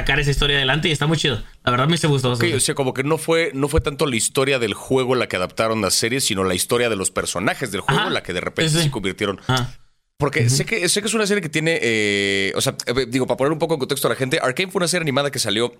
sacar 0.00 0.18
esa 0.20 0.30
historia 0.30 0.56
adelante 0.56 0.88
y 0.88 0.92
está 0.92 1.06
muy 1.06 1.16
chido. 1.16 1.42
La 1.64 1.70
verdad 1.70 1.88
me 1.88 1.96
gustó. 1.96 2.32
Okay, 2.32 2.52
o 2.54 2.60
sea, 2.60 2.74
como 2.74 2.94
que 2.94 3.04
no 3.04 3.18
fue, 3.18 3.50
no 3.54 3.68
fue 3.68 3.80
tanto 3.80 4.06
la 4.06 4.16
historia 4.16 4.58
del 4.58 4.74
juego 4.74 5.14
la 5.14 5.28
que 5.28 5.36
adaptaron 5.36 5.80
la 5.80 5.90
serie, 5.90 6.20
sino 6.20 6.44
la 6.44 6.54
historia 6.54 6.88
de 6.88 6.96
los 6.96 7.10
personajes 7.10 7.70
del 7.70 7.82
juego 7.82 8.10
la 8.10 8.22
que 8.22 8.32
de 8.32 8.40
repente 8.40 8.82
se 8.82 8.90
convirtieron. 8.90 9.40
Porque 10.16 10.50
sé, 10.50 10.66
que, 10.66 10.86
sé 10.90 11.00
que 11.00 11.08
es 11.08 11.14
una 11.14 11.26
serie 11.26 11.40
que 11.40 11.48
tiene. 11.48 11.78
Eh, 11.80 12.52
o 12.54 12.60
sea, 12.60 12.76
eh, 12.86 13.06
digo, 13.08 13.26
para 13.26 13.38
poner 13.38 13.52
un 13.52 13.58
poco 13.58 13.74
en 13.74 13.80
contexto 13.80 14.06
a 14.06 14.10
la 14.10 14.16
gente, 14.16 14.38
Arkane 14.38 14.70
fue 14.70 14.80
una 14.80 14.88
serie 14.88 15.02
animada 15.02 15.30
que 15.30 15.38
salió 15.38 15.72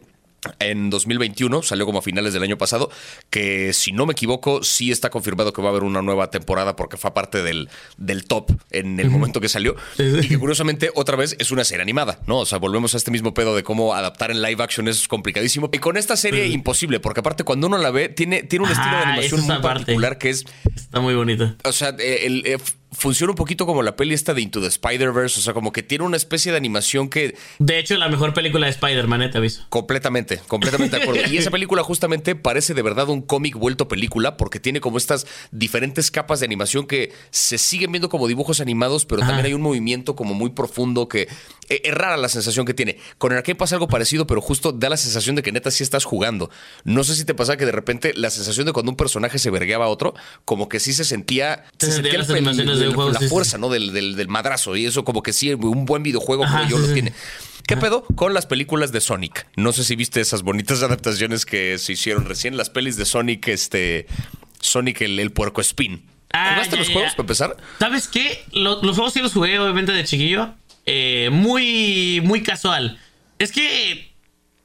en 0.59 0.91
2021, 0.91 1.63
salió 1.63 1.87
como 1.87 1.99
a 1.99 2.03
finales 2.03 2.33
del 2.33 2.43
año 2.43 2.59
pasado, 2.59 2.91
que 3.31 3.73
si 3.73 3.93
no 3.93 4.07
me 4.07 4.13
equivoco, 4.13 4.63
sí 4.63 4.91
está 4.91 5.11
confirmado 5.11 5.53
que 5.53 5.63
va 5.63 5.69
a 5.69 5.71
haber 5.71 5.83
una 5.83 6.03
nueva 6.03 6.31
temporada 6.31 6.77
porque 6.77 6.97
fue 6.97 7.13
parte 7.13 7.43
del, 7.43 7.69
del 7.97 8.25
top 8.25 8.51
en 8.71 9.01
el 9.01 9.11
momento 9.11 9.41
que 9.41 9.49
salió. 9.49 9.77
Y 9.99 10.29
que 10.29 10.39
curiosamente, 10.39 10.91
otra 10.95 11.17
vez, 11.17 11.37
es 11.39 11.51
una 11.51 11.65
serie 11.65 11.83
animada, 11.83 12.21
¿no? 12.27 12.39
O 12.39 12.47
sea, 12.47 12.59
volvemos 12.59 12.95
a 12.95 12.97
este 12.97 13.11
mismo 13.11 13.35
pedo 13.35 13.55
de 13.55 13.63
cómo 13.63 13.95
adaptar 13.95 14.31
en 14.31 14.43
live 14.43 14.63
action 14.63 14.89
es 14.89 15.09
complicadísimo. 15.09 15.69
Y 15.73 15.79
con 15.79 15.97
esta 15.97 16.17
serie, 16.17 16.47
imposible, 16.49 17.01
porque 17.01 17.21
aparte, 17.21 17.45
cuando 17.45 17.67
uno 17.67 17.79
la 17.79 17.91
ve, 17.91 18.09
tiene, 18.09 18.43
tiene 18.43 18.65
un 18.65 18.71
estilo 18.71 18.97
de 18.97 19.03
animación 19.03 19.41
muy 19.43 19.59
particular 19.59 20.19
que 20.19 20.31
es. 20.31 20.45
Está 20.75 21.01
muy 21.01 21.15
bonito. 21.15 21.55
O 21.65 21.73
sea, 21.73 21.91
el, 21.99 22.47
el 22.47 22.61
funciona 22.93 23.31
un 23.31 23.37
poquito 23.37 23.67
como 23.67 23.83
la 23.83 23.97
peli 23.97 24.15
esta 24.15 24.35
de 24.35 24.43
Into 24.43 24.61
the 24.61 24.67
Spider-Verse, 24.67 25.39
o 25.39 25.43
sea, 25.43 25.55
como 25.55 25.73
que 25.73 25.83
tiene 25.83 26.05
una 26.05 26.17
especie 26.17 26.53
de 26.53 26.59
animación 26.59 27.09
que... 27.09 27.37
De 27.59 27.79
hecho, 27.79 27.97
la 27.97 28.09
mejor 28.09 28.35
película 28.35 28.67
de 28.67 28.71
Spider-Man, 28.73 29.23
¿eh? 29.23 29.29
te 29.29 29.39
aviso. 29.39 29.65
Completamente, 29.69 30.41
completamente 30.49 30.97
de 30.97 31.03
acuerdo. 31.03 31.23
y 31.31 31.37
esa 31.37 31.51
película 31.51 31.83
justamente 31.83 32.35
parece 32.35 32.75
de 32.75 32.83
verdad 32.83 33.09
un 33.09 33.23
cómic 33.23 33.57
vuelto 33.57 33.89
película 33.89 34.37
porque 34.37 34.61
tiene 34.61 34.81
como 34.81 34.99
estas 34.99 35.27
diferentes 35.51 36.11
capas 36.11 36.41
de 36.41 36.47
animación 36.47 36.87
que 36.87 37.13
se 37.31 37.59
siguen 37.59 37.93
viendo 37.93 38.09
como 38.09 38.29
dibujos 38.29 38.61
animados, 38.61 39.05
pero 39.05 39.23
también 39.23 39.47
hay 39.47 39.55
un 39.55 39.63
movimiento 39.63 40.17
como 40.17 40.35
muy 40.35 40.51
profundo 40.51 41.09
que 41.09 41.29
eh, 41.69 41.83
es 41.85 41.95
rara 41.95 42.17
la 42.17 42.29
sensación 42.29 42.67
que 42.67 42.75
tiene. 42.75 42.99
Con 43.19 43.33
el 43.33 43.39
arcade 43.39 43.55
pasa 43.55 43.77
algo 43.77 43.89
parecido, 43.89 44.27
pero 44.27 44.41
justo 44.41 44.73
da 44.73 44.89
la 44.89 44.97
sensación 44.97 45.37
de 45.37 45.43
que 45.43 45.53
neta 45.53 45.71
sí 45.71 45.83
estás 45.83 46.05
jugando. 46.05 46.51
No 46.85 47.05
sé 47.05 47.15
si 47.15 47.25
te 47.25 47.35
pasa 47.35 47.57
que 47.57 47.65
de 47.65 47.73
repente 47.73 48.13
la 48.15 48.31
sensación 48.31 48.67
de 48.67 48.73
cuando 48.73 48.91
un 48.91 48.97
personaje 48.97 49.39
se 49.39 49.51
vergueaba 49.51 49.87
a 49.87 49.89
otro, 49.89 50.15
como 50.45 50.69
que 50.69 50.81
sí 50.81 50.93
se 50.93 51.05
sentía, 51.05 51.65
se 51.79 51.93
sentía 51.93 52.19
las 52.19 52.31
animaciones 52.31 52.80
juego, 52.89 53.11
la 53.11 53.19
sí, 53.19 53.25
sí. 53.27 53.31
fuerza, 53.31 53.59
¿no? 53.59 53.69
Del, 53.69 53.93
del- 53.93 54.17
del 54.17 54.29
madrazo. 54.29 54.77
Y 54.77 54.87
eso 54.87 55.05
como 55.05 55.23
que 55.23 55.33
sí, 55.33 55.53
un 55.53 55.85
buen 55.85 56.03
videojuego 56.03 56.45
como 56.45 56.57
Ajá, 56.59 56.69
yo 56.69 56.79
sí, 56.79 56.87
lo 56.89 56.93
tiene. 56.93 57.13
¿Qué 57.67 57.77
pedo 57.77 58.05
con 58.17 58.35
las 58.35 58.47
películas 58.47 58.91
de 58.91 59.01
Sonic? 59.01 59.47
No 59.57 59.73
sé 59.73 59.85
si 59.85 59.95
viste 59.97 60.21
esas 60.21 60.43
bonitas 60.43 60.83
adaptaciones 60.83 61.47
que 61.47 61.79
se 61.79 61.93
hicieron 61.93 62.25
recién, 62.25 62.57
las 62.57 62.71
pelis 62.71 62.97
de 62.97 63.05
Sonic, 63.05 63.47
este... 63.49 64.07
Sonic 64.61 65.01
el, 65.03 65.19
el 65.21 65.31
puerco 65.33 65.61
spin. 65.63 66.05
Ah, 66.33 66.51
¿Jugaste 66.55 66.73
ya, 66.73 66.79
los 66.79 66.89
ya, 66.89 66.93
juegos 66.95 67.13
para 67.13 67.23
empezar? 67.23 67.57
¿Sabes 67.79 68.09
qué? 68.09 68.45
Lo- 68.53 68.83
los 68.83 68.97
juegos 68.97 69.13
sí 69.15 69.21
los 69.21 69.33
jugué, 69.33 69.59
obviamente, 69.59 69.93
de 69.93 70.05
chiquillo. 70.05 70.55
Eh, 70.87 71.29
muy, 71.33 72.21
muy 72.25 72.43
casual. 72.43 72.99
Es 73.39 73.53
que 73.53 74.13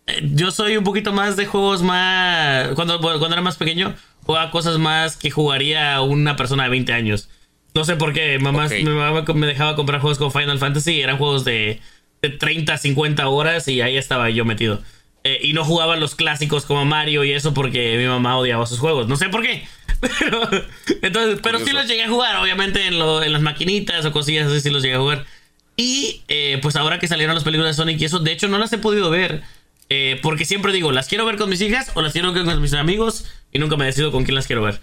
eh, 0.07 0.29
yo 0.33 0.51
soy 0.51 0.75
un 0.77 0.83
poquito 0.83 1.13
más 1.13 1.37
de 1.37 1.45
juegos 1.45 1.81
más. 1.81 2.69
Cuando, 2.75 2.99
cuando 2.99 3.27
era 3.31 3.41
más 3.41 3.55
pequeño, 3.57 3.95
jugaba 4.25 4.51
cosas 4.51 4.77
más 4.79 5.15
que 5.17 5.31
jugaría 5.31 6.01
una 6.01 6.35
persona 6.35 6.63
de 6.63 6.69
20 6.69 6.91
años. 6.93 7.29
No 7.75 7.83
sé 7.85 7.95
por 7.97 8.13
qué. 8.13 8.39
Mamá, 8.39 8.67
mi 8.83 8.89
mamá 8.89 9.23
me 9.35 9.47
dejaba 9.47 9.75
comprar 9.75 10.01
juegos 10.01 10.17
como 10.17 10.31
Final 10.31 10.57
Fantasy. 10.59 11.01
Eran 11.01 11.17
juegos 11.17 11.43
de, 11.45 11.79
de 12.21 12.29
30, 12.29 12.77
50 12.77 13.27
horas 13.27 13.67
y 13.67 13.81
ahí 13.81 13.97
estaba 13.97 14.29
yo 14.29 14.45
metido. 14.45 14.81
Eh, 15.23 15.39
y 15.43 15.53
no 15.53 15.65
jugaba 15.65 15.95
los 15.95 16.15
clásicos 16.15 16.65
como 16.65 16.85
Mario 16.85 17.23
y 17.23 17.31
eso 17.33 17.53
porque 17.53 17.97
mi 17.97 18.05
mamá 18.05 18.37
odiaba 18.37 18.65
sus 18.65 18.79
juegos. 18.79 19.07
No 19.07 19.17
sé 19.17 19.29
por 19.29 19.41
qué. 19.43 19.67
Pero, 20.19 20.41
entonces, 21.01 21.39
pero 21.41 21.57
sí 21.59 21.71
los 21.71 21.87
llegué 21.87 22.03
a 22.03 22.09
jugar, 22.09 22.35
obviamente, 22.35 22.85
en, 22.85 22.99
lo- 22.99 23.23
en 23.23 23.31
las 23.33 23.41
maquinitas 23.41 24.05
o 24.05 24.11
cosillas 24.11 24.47
así, 24.51 24.61
sí 24.61 24.69
los 24.69 24.83
llegué 24.83 24.95
a 24.95 24.99
jugar. 24.99 25.25
Y 25.77 26.21
eh, 26.27 26.59
pues 26.61 26.75
ahora 26.75 26.99
que 26.99 27.07
salieron 27.07 27.33
las 27.33 27.43
películas 27.43 27.75
de 27.75 27.81
Sonic 27.81 27.99
y 28.01 28.05
eso, 28.05 28.19
de 28.19 28.31
hecho 28.31 28.47
no 28.47 28.57
las 28.59 28.71
he 28.73 28.77
podido 28.77 29.09
ver. 29.09 29.41
eh, 29.89 30.19
porque 30.21 30.45
siempre 30.45 30.73
digo, 30.73 30.91
las 30.91 31.07
quiero 31.07 31.25
ver 31.25 31.37
con 31.37 31.49
mis 31.49 31.61
hijas 31.61 31.91
o 31.95 32.01
las 32.03 32.11
quiero 32.13 32.33
ver 32.33 32.43
con 32.45 32.61
mis 32.61 32.73
amigos 32.73 33.25
y 33.51 33.57
nunca 33.59 33.77
me 33.77 33.85
decido 33.85 34.11
con 34.11 34.25
quién 34.25 34.35
las 34.35 34.45
quiero 34.47 34.61
ver. 34.61 34.79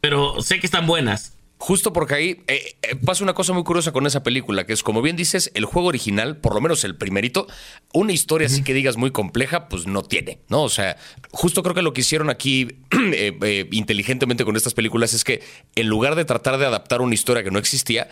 Pero 0.00 0.42
sé 0.42 0.58
que 0.58 0.66
están 0.66 0.86
buenas. 0.86 1.36
Justo 1.56 1.92
porque 1.92 2.14
ahí 2.14 2.42
eh, 2.48 2.76
eh, 2.82 2.96
pasa 2.96 3.22
una 3.22 3.32
cosa 3.32 3.52
muy 3.52 3.62
curiosa 3.62 3.92
con 3.92 4.06
esa 4.06 4.22
película, 4.22 4.66
que 4.66 4.72
es 4.72 4.82
como 4.82 5.02
bien 5.02 5.16
dices, 5.16 5.50
el 5.54 5.64
juego 5.64 5.88
original, 5.88 6.36
por 6.36 6.54
lo 6.54 6.60
menos 6.60 6.84
el 6.84 6.96
primerito, 6.96 7.46
una 7.92 8.12
historia 8.12 8.48
así 8.48 8.62
que 8.62 8.74
digas 8.74 8.96
muy 8.96 9.12
compleja, 9.12 9.68
pues 9.68 9.86
no 9.86 10.02
tiene, 10.02 10.40
¿no? 10.48 10.62
O 10.62 10.68
sea, 10.68 10.96
justo 11.30 11.62
creo 11.62 11.74
que 11.74 11.82
lo 11.82 11.92
que 11.92 12.00
hicieron 12.00 12.28
aquí 12.28 12.68
eh, 12.90 13.68
inteligentemente 13.70 14.44
con 14.44 14.56
estas 14.56 14.74
películas 14.74 15.14
es 15.14 15.24
que 15.24 15.42
en 15.76 15.86
lugar 15.86 16.16
de 16.16 16.24
tratar 16.24 16.58
de 16.58 16.66
adaptar 16.66 17.00
una 17.00 17.14
historia 17.14 17.44
que 17.44 17.50
no 17.50 17.58
existía, 17.58 18.08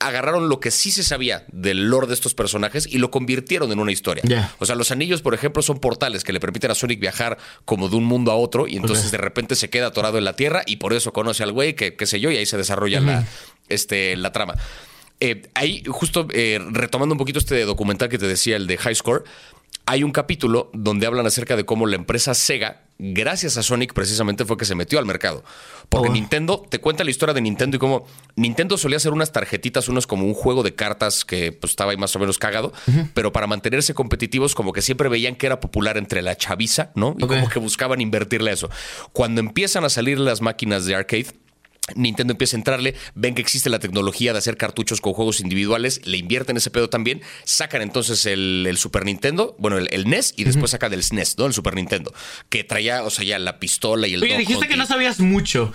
agarraron 0.00 0.48
lo 0.48 0.60
que 0.60 0.70
sí 0.70 0.90
se 0.90 1.04
sabía 1.04 1.44
del 1.52 1.88
lore 1.88 2.06
de 2.06 2.14
estos 2.14 2.34
personajes 2.34 2.86
y 2.86 2.98
lo 2.98 3.10
convirtieron 3.10 3.70
en 3.70 3.78
una 3.78 3.92
historia. 3.92 4.50
O 4.58 4.66
sea, 4.66 4.74
los 4.74 4.90
anillos, 4.90 5.22
por 5.22 5.34
ejemplo, 5.34 5.62
son 5.62 5.78
portales 5.78 6.24
que 6.24 6.32
le 6.32 6.40
permiten 6.40 6.70
a 6.70 6.74
Sonic 6.74 6.98
viajar 6.98 7.38
como 7.66 7.88
de 7.88 7.96
un 7.96 8.04
mundo 8.04 8.32
a 8.32 8.36
otro 8.36 8.66
y 8.66 8.76
entonces 8.76 9.10
de 9.10 9.18
repente 9.18 9.54
se 9.54 9.68
queda 9.70 9.88
atorado 9.88 10.18
en 10.18 10.24
la 10.24 10.34
Tierra 10.34 10.62
y 10.66 10.76
por 10.76 10.94
eso 10.94 11.12
conoce 11.12 11.42
al 11.42 11.52
güey, 11.52 11.74
que 11.74 11.94
qué 11.94 12.06
sé 12.06 12.18
yo, 12.18 12.30
y 12.30 12.38
ahí 12.38 12.46
se 12.46 12.56
desarrolla 12.56 13.00
la, 13.00 13.26
este, 13.68 14.16
la 14.16 14.32
trama. 14.32 14.54
Eh, 15.20 15.42
ahí, 15.54 15.82
justo 15.86 16.26
eh, 16.32 16.58
retomando 16.70 17.14
un 17.14 17.18
poquito 17.18 17.38
este 17.38 17.62
documental 17.66 18.08
que 18.08 18.18
te 18.18 18.26
decía, 18.26 18.56
el 18.56 18.66
de 18.66 18.78
High 18.78 18.94
Score, 18.94 19.24
hay 19.84 20.02
un 20.02 20.12
capítulo 20.12 20.70
donde 20.72 21.06
hablan 21.06 21.26
acerca 21.26 21.56
de 21.56 21.66
cómo 21.66 21.86
la 21.86 21.96
empresa 21.96 22.32
Sega, 22.32 22.84
gracias 23.00 23.56
a 23.56 23.62
Sonic 23.62 23.94
precisamente, 23.94 24.44
fue 24.44 24.56
que 24.56 24.64
se 24.64 24.74
metió 24.74 24.98
al 24.98 25.06
mercado. 25.06 25.42
Porque 25.88 26.08
Oh. 26.08 26.12
Nintendo, 26.12 26.64
te 26.68 26.80
cuenta 26.80 27.02
la 27.04 27.10
historia 27.10 27.34
de 27.34 27.40
Nintendo 27.40 27.76
y 27.76 27.80
cómo 27.80 28.06
Nintendo 28.36 28.76
solía 28.78 28.98
hacer 28.98 29.12
unas 29.12 29.32
tarjetitas, 29.32 29.88
unos 29.88 30.06
como 30.06 30.24
un 30.24 30.34
juego 30.34 30.62
de 30.62 30.74
cartas 30.74 31.24
que 31.24 31.52
pues, 31.52 31.72
estaba 31.72 31.92
ahí 31.92 31.96
más 31.96 32.14
o 32.14 32.18
menos 32.18 32.38
cagado, 32.38 32.72
pero 33.14 33.32
para 33.32 33.46
mantenerse 33.46 33.94
competitivos 33.94 34.54
como 34.54 34.72
que 34.72 34.82
siempre 34.82 35.08
veían 35.08 35.34
que 35.34 35.46
era 35.46 35.60
popular 35.60 35.96
entre 35.96 36.22
la 36.22 36.36
chaviza, 36.36 36.90
¿no? 36.94 37.16
Y 37.18 37.26
como 37.26 37.48
que 37.48 37.58
buscaban 37.58 38.00
invertirle 38.00 38.50
a 38.50 38.54
eso. 38.54 38.70
Cuando 39.12 39.40
empiezan 39.40 39.84
a 39.84 39.88
salir 39.88 40.18
las 40.18 40.40
máquinas 40.40 40.84
de 40.86 40.94
arcade, 40.94 41.26
Nintendo 41.96 42.32
empieza 42.32 42.56
a 42.56 42.58
entrarle, 42.60 42.94
ven 43.16 43.34
que 43.34 43.42
existe 43.42 43.68
la 43.68 43.80
tecnología 43.80 44.32
de 44.32 44.38
hacer 44.38 44.56
cartuchos 44.56 45.00
con 45.00 45.12
juegos 45.12 45.40
individuales, 45.40 46.00
le 46.04 46.18
invierten 46.18 46.56
ese 46.56 46.70
pedo 46.70 46.88
también, 46.88 47.20
sacan 47.44 47.82
entonces 47.82 48.26
el, 48.26 48.64
el 48.68 48.76
Super 48.78 49.04
Nintendo, 49.04 49.56
bueno, 49.58 49.76
el, 49.76 49.88
el 49.90 50.08
NES 50.08 50.34
y 50.36 50.44
después 50.44 50.70
sacan 50.70 50.92
el 50.92 51.02
SNES, 51.02 51.36
¿no? 51.38 51.46
El 51.46 51.52
Super 51.52 51.74
Nintendo, 51.74 52.12
que 52.48 52.62
traía, 52.62 53.02
o 53.02 53.10
sea, 53.10 53.24
ya 53.24 53.40
la 53.40 53.58
pistola 53.58 54.06
y 54.06 54.14
el 54.14 54.22
Oye, 54.22 54.38
dijiste 54.38 54.68
que 54.68 54.76
no 54.76 54.86
sabías 54.86 55.18
mucho. 55.18 55.72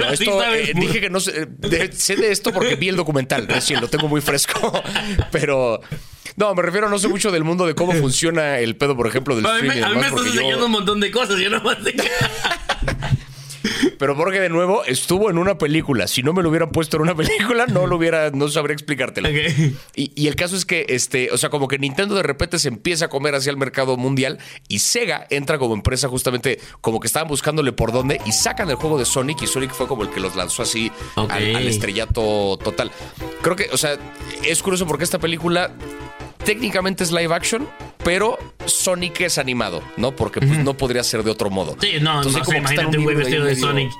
No, 0.00 0.06
Sí 0.16 0.24
esto, 0.24 0.40
sabes 0.40 0.70
eh, 0.70 0.72
dije 0.74 1.00
que 1.00 1.10
no 1.10 1.20
sé, 1.20 1.46
de- 1.46 1.92
sé 1.92 2.16
de 2.16 2.32
esto 2.32 2.52
porque 2.52 2.74
vi 2.74 2.88
el 2.88 2.96
documental, 2.96 3.46
recién 3.46 3.80
lo 3.80 3.86
tengo 3.88 4.08
muy 4.08 4.20
fresco, 4.20 4.82
pero 5.30 5.80
no, 6.36 6.54
me 6.56 6.62
refiero 6.62 6.88
no 6.88 6.98
sé 6.98 7.06
mucho 7.06 7.30
del 7.30 7.44
mundo 7.44 7.66
de 7.66 7.76
cómo 7.76 7.92
funciona 7.92 8.58
el 8.58 8.74
pedo, 8.76 8.96
por 8.96 9.06
ejemplo, 9.06 9.36
del 9.36 9.46
A 9.46 9.54
mí, 9.60 9.68
me- 9.68 9.80
a 9.84 9.90
mí 9.90 9.94
me 9.96 10.00
estás 10.08 10.24
yo- 10.24 10.26
enseñando 10.32 10.66
un 10.66 10.72
montón 10.72 10.98
de 10.98 11.10
cosas. 11.12 11.38
Yo 11.38 11.50
no 11.50 11.62
sé. 11.84 11.94
Pero 14.00 14.16
porque 14.16 14.40
de 14.40 14.48
nuevo 14.48 14.82
estuvo 14.86 15.28
en 15.28 15.36
una 15.36 15.58
película. 15.58 16.06
Si 16.08 16.22
no 16.22 16.32
me 16.32 16.42
lo 16.42 16.48
hubieran 16.48 16.70
puesto 16.70 16.96
en 16.96 17.02
una 17.02 17.14
película, 17.14 17.66
no 17.66 17.86
lo 17.86 17.96
hubiera, 17.96 18.30
no 18.30 18.48
sabría 18.48 18.72
explicártelo. 18.72 19.28
Y, 19.94 20.12
y 20.14 20.26
el 20.26 20.36
caso 20.36 20.56
es 20.56 20.64
que, 20.64 20.86
este, 20.88 21.30
o 21.32 21.36
sea, 21.36 21.50
como 21.50 21.68
que 21.68 21.78
Nintendo 21.78 22.14
de 22.14 22.22
repente 22.22 22.58
se 22.58 22.68
empieza 22.68 23.04
a 23.04 23.08
comer 23.08 23.34
hacia 23.34 23.50
el 23.50 23.58
mercado 23.58 23.98
mundial 23.98 24.38
y 24.68 24.78
Sega 24.78 25.26
entra 25.28 25.58
como 25.58 25.74
empresa 25.74 26.08
justamente 26.08 26.58
como 26.80 26.98
que 26.98 27.08
estaban 27.08 27.28
buscándole 27.28 27.72
por 27.72 27.92
dónde 27.92 28.22
y 28.24 28.32
sacan 28.32 28.70
el 28.70 28.76
juego 28.76 28.98
de 28.98 29.04
Sonic 29.04 29.42
y 29.42 29.46
Sonic 29.46 29.72
fue 29.72 29.86
como 29.86 30.02
el 30.02 30.08
que 30.08 30.20
los 30.20 30.34
lanzó 30.34 30.62
así 30.62 30.90
al, 31.16 31.30
al 31.30 31.68
estrellato 31.68 32.58
total. 32.64 32.90
Creo 33.42 33.54
que, 33.54 33.68
o 33.70 33.76
sea, 33.76 33.98
es 34.44 34.62
curioso 34.62 34.86
porque 34.86 35.04
esta 35.04 35.18
película 35.18 35.72
técnicamente 36.42 37.04
es 37.04 37.12
live 37.12 37.34
action, 37.34 37.68
pero 38.10 38.36
Sonic 38.66 39.20
es 39.20 39.38
animado, 39.38 39.84
¿no? 39.96 40.16
Porque 40.16 40.40
pues, 40.40 40.58
no 40.58 40.74
podría 40.74 41.04
ser 41.04 41.22
de 41.22 41.30
otro 41.30 41.48
modo. 41.48 41.76
Sí, 41.80 41.92
no, 42.00 42.16
Entonces, 42.16 42.40
no 42.40 42.44
como 42.44 42.58
está 42.58 42.82
en 42.82 42.88
imagínate 42.88 42.98
un 42.98 43.04
güey 43.04 43.14
vestido 43.16 43.44
de 43.44 43.50
medio- 43.52 43.66
Sonic. 43.68 43.92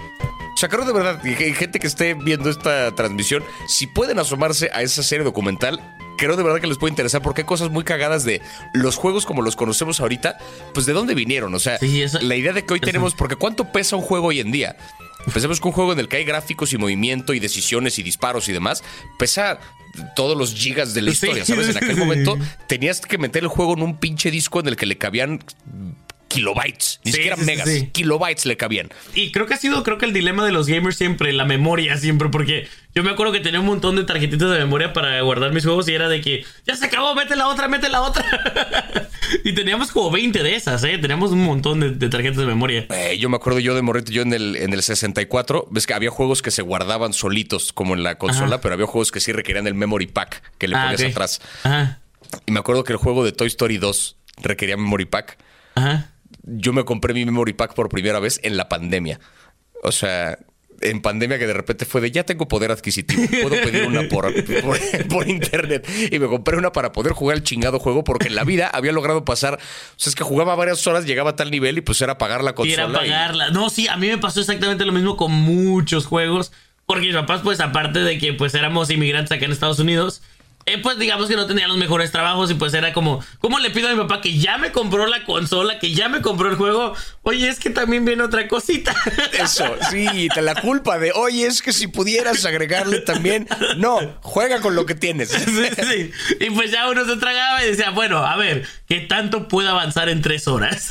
O 0.55 0.57
sea, 0.57 0.69
creo 0.69 0.85
de 0.85 0.93
verdad 0.93 1.21
hay 1.25 1.55
gente 1.55 1.79
que 1.79 1.87
esté 1.87 2.15
viendo 2.15 2.51
esta 2.51 2.95
transmisión, 2.95 3.43
si 3.69 3.87
pueden 3.87 4.19
asomarse 4.19 4.71
a 4.73 4.83
esa 4.83 5.03
serie 5.03 5.25
documental, 5.25 5.81
creo 6.19 6.37
de 6.37 6.43
verdad 6.43 6.61
que 6.61 6.67
les 6.67 6.77
puede 6.79 6.91
interesar 6.93 7.23
porque 7.23 7.43
hay 7.43 7.47
cosas 7.47 7.71
muy 7.71 7.83
cagadas 7.85 8.25
de 8.25 8.43
los 8.75 8.97
juegos 8.97 9.25
como 9.27 9.41
los 9.43 9.57
conocemos 9.57 10.01
ahorita, 10.01 10.37
pues 10.75 10.85
de 10.87 10.93
dónde 10.93 11.15
vinieron. 11.15 11.55
O 11.55 11.59
sea, 11.59 11.79
Sí, 11.79 12.03
eso- 12.03 12.21
la 12.21 12.37
idea 12.37 12.53
de 12.53 12.65
que 12.65 12.75
hoy 12.75 12.79
eso. 12.81 12.87
tenemos, 12.87 13.15
porque 13.15 13.37
¿cuánto 13.37 13.73
pesa 13.73 13.97
un 13.97 14.03
juego 14.03 14.27
hoy 14.29 14.41
en 14.41 14.53
día? 14.53 14.77
Pensemos 15.33 15.61
que 15.61 15.69
un 15.69 15.73
juego 15.75 15.93
en 15.93 15.99
el 15.99 16.09
que 16.09 16.17
hay 16.17 16.25
gráficos 16.25 16.73
y 16.73 16.79
movimiento 16.79 17.35
y 17.35 17.41
decisiones 17.41 17.99
y 17.99 18.03
disparos 18.03 18.49
y 18.49 18.53
demás, 18.53 18.83
pesa 19.19 19.61
todos 20.17 20.37
los 20.37 20.55
gigas 20.55 20.95
de 20.95 21.03
la 21.03 21.11
Sí, 21.11 21.15
historia, 21.27 21.45
¿sabes? 21.45 21.69
En 21.69 21.77
aquel 21.77 21.97
momento 21.97 22.39
tenías 22.67 23.01
que 23.01 23.19
meter 23.19 23.43
el 23.43 23.49
juego 23.49 23.75
en 23.75 23.83
un 23.83 23.99
pinche 23.99 24.31
disco 24.31 24.61
en 24.61 24.69
el 24.69 24.77
que 24.77 24.87
le 24.87 24.97
cabían 24.97 25.41
kilobytes, 26.31 27.01
ni 27.05 27.11
Sí, 27.11 27.17
siquiera 27.17 27.37
sí, 27.37 27.45
megas, 27.45 27.69
sí. 27.69 27.89
kilobytes 27.93 28.47
le 28.47 28.57
cabían. 28.57 28.89
Y 29.15 29.33
creo 29.33 29.47
que 29.47 29.55
ha 29.55 29.57
sido, 29.57 29.83
creo 29.83 29.99
que 29.99 30.07
el 30.07 30.13
dilema 30.13 30.45
de 30.47 30.53
los 30.53 30.69
gamers 30.69 30.97
siempre, 30.97 31.33
la 31.33 31.45
memoria 31.45 31.97
siempre, 31.99 32.29
porque 32.31 32.69
yo 32.95 33.03
me 33.03 33.11
acuerdo 33.11 33.33
que 33.33 33.41
tenía 33.41 33.59
un 33.61 33.67
montón 33.67 33.97
de 33.97 34.05
tarjetitas 34.05 34.51
de 34.51 34.59
memoria 34.59 34.93
para 34.93 35.21
guardar 35.23 35.53
mis 35.53 35.65
juegos 35.65 35.89
y 35.89 35.95
era 35.95 36.09
de 36.09 36.21
que 36.21 36.45
ya 36.67 36.77
se 36.77 36.87
acabó, 36.87 37.15
mete 37.17 37.35
la 37.37 37.49
otra, 37.49 37.67
mete 37.69 37.89
la 37.89 38.01
otra. 38.03 38.25
y 39.45 39.55
teníamos 39.55 39.91
como 39.91 40.11
20 40.11 40.43
de 40.43 40.55
esas, 40.55 40.83
¿eh? 40.85 40.99
Teníamos 40.99 41.33
un 41.33 41.45
montón 41.45 41.81
de, 41.81 41.91
de 41.91 42.09
tarjetas 42.09 42.39
de 42.39 42.47
memoria. 42.47 42.87
Eh, 42.91 43.19
yo 43.19 43.29
me 43.29 43.37
acuerdo 43.37 43.59
yo 43.59 43.75
de 43.75 43.83
morrito, 43.83 44.13
yo 44.13 44.23
en 44.23 44.33
el, 44.33 44.55
en 44.57 44.73
el 44.73 44.83
64, 44.83 45.67
ves 45.71 45.87
que 45.87 45.95
había 45.95 46.11
juegos 46.11 46.43
que 46.43 46.51
se 46.53 46.63
guardaban 46.63 47.13
solitos 47.13 47.73
como 47.73 47.95
en 47.95 48.03
la 48.05 48.19
consola, 48.19 48.55
Ajá. 48.57 48.61
pero 48.61 48.75
había 48.75 48.87
juegos 48.87 49.11
que 49.11 49.21
sí 49.21 49.33
requerían 49.33 49.67
el 49.67 49.75
memory 49.75 50.07
pack 50.07 50.43
que 50.59 50.69
le 50.69 50.77
Ah, 50.77 50.91
ponías 50.93 51.11
atrás. 51.11 51.41
Ajá, 51.65 52.01
Y 52.47 52.53
me 52.53 52.61
acuerdo 52.61 52.85
que 52.85 52.93
el 52.93 52.99
juego 52.99 53.25
de 53.25 53.33
Toy 53.33 53.49
Story 53.49 53.79
2 53.79 54.17
requería 54.43 54.77
memory 54.77 55.07
pack. 55.07 55.39
ajá. 55.75 56.07
Yo 56.43 56.73
me 56.73 56.85
compré 56.85 57.15
mi 57.15 57.25
memory 57.25 57.53
pack 57.53 57.75
por 57.75 57.89
primera 57.89 58.19
vez 58.21 58.41
en 58.43 58.57
la 58.57 58.69
pandemia. 58.69 59.21
O 59.83 59.93
sea, 59.93 60.39
en 60.83 61.03
pandemia 61.03 61.39
que 61.39 61.47
de 61.47 61.53
repente 61.53 61.85
fue 61.85 62.01
de 62.01 62.11
ya 62.11 62.25
tengo 62.25 62.49
poder 62.49 62.71
adquisitivo, 62.71 63.23
puedo 63.43 63.63
pedir 63.63 63.87
una 63.87 64.09
por, 64.09 64.33
por, 64.63 64.79
por 65.09 65.29
internet. 65.29 65.87
Y 66.11 66.19
me 66.19 66.27
compré 66.27 66.57
una 66.57 66.73
para 66.73 66.93
poder 66.93 67.13
jugar 67.13 67.37
el 67.37 67.43
chingado 67.45 67.79
juego 67.79 68.03
porque 68.05 68.29
en 68.29 68.35
la 68.35 68.45
vida 68.45 68.67
había 68.69 68.93
logrado 68.93 69.25
pasar. 69.25 69.55
O 69.55 69.59
sea, 69.97 70.11
es 70.11 70.15
que 70.17 70.25
jugaba 70.25 70.55
varias 70.55 70.87
horas, 70.87 71.05
llegaba 71.05 71.31
a 71.31 71.37
tal 71.37 71.51
nivel 71.51 71.77
y 71.79 71.81
pues 71.83 72.01
era 72.01 72.17
pagar 72.19 72.43
la 72.43 72.53
Y 72.53 72.55
consola. 72.55 72.83
era 72.85 72.91
y- 72.91 73.11
pagarla. 73.11 73.51
No, 73.51 73.69
sí, 73.71 73.89
a 73.89 73.97
mí 73.97 74.09
me 74.09 74.19
pasó 74.19 74.41
exactamente 74.41 74.85
lo 74.87 74.93
mismo 74.93 75.17
con 75.17 75.33
muchos 75.33 76.07
juegos. 76.07 76.53
Porque 76.87 77.07
mis 77.07 77.15
papás, 77.15 77.43
pues, 77.45 77.61
aparte 77.61 78.01
de 78.01 78.19
que 78.19 78.33
pues 78.33 78.53
éramos 78.55 78.91
inmigrantes 78.91 79.31
acá 79.31 79.45
en 79.45 79.53
Estados 79.53 79.79
Unidos, 79.79 80.23
eh, 80.67 80.79
pues 80.79 80.99
digamos 80.99 81.29
que 81.29 81.37
no 81.37 81.47
tenían 81.47 81.69
los 81.69 81.79
mejores 81.79 82.13
trabajos 82.13 82.51
y 82.51 82.55
pues 82.55 82.75
era 82.75 82.93
como, 82.93 83.25
¿cómo 83.39 83.59
le 83.59 83.71
pido 83.71 83.89
a 83.89 83.93
mi 83.93 83.99
papá 83.99 84.21
que 84.21 84.39
ya 84.39 84.59
me 84.59 84.73
compró 84.73 85.07
la 85.07 85.25
consola, 85.25 85.79
que 85.79 85.93
ya 85.93 86.09
me 86.09 86.21
compró 86.21 86.51
el 86.51 86.57
juego? 86.57 86.95
Oye, 87.23 87.49
es 87.49 87.59
que 87.59 87.71
también 87.71 88.05
viene 88.05 88.23
otra 88.23 88.47
cosita. 88.47 88.95
Eso, 89.33 89.65
sí, 89.91 90.29
te 90.35 90.43
la 90.43 90.55
culpa 90.55 90.99
de, 90.99 91.13
oye, 91.13 91.47
es 91.47 91.63
que 91.63 91.73
si 91.73 91.87
pudieras 91.87 92.45
agregarle 92.45 93.01
también. 93.01 93.49
No, 93.79 93.99
juega 94.21 94.61
con 94.61 94.75
lo 94.75 94.87
que 94.87 94.95
tienes. 94.95 95.31
Sí, 95.51 95.67
sí. 95.75 96.11
Y 96.39 96.51
pues 96.51 96.71
ya 96.71 96.89
uno 96.89 97.05
se 97.05 97.17
tragaba 97.17 97.63
y 97.65 97.71
decía, 97.71 97.91
bueno, 97.91 98.19
a 98.19 98.37
ver, 98.37 98.67
¿qué 98.87 99.01
tanto 99.01 99.49
puedo 99.49 99.69
avanzar 99.69 100.09
en 100.09 100.23
tres 100.23 100.47
horas? 100.47 100.91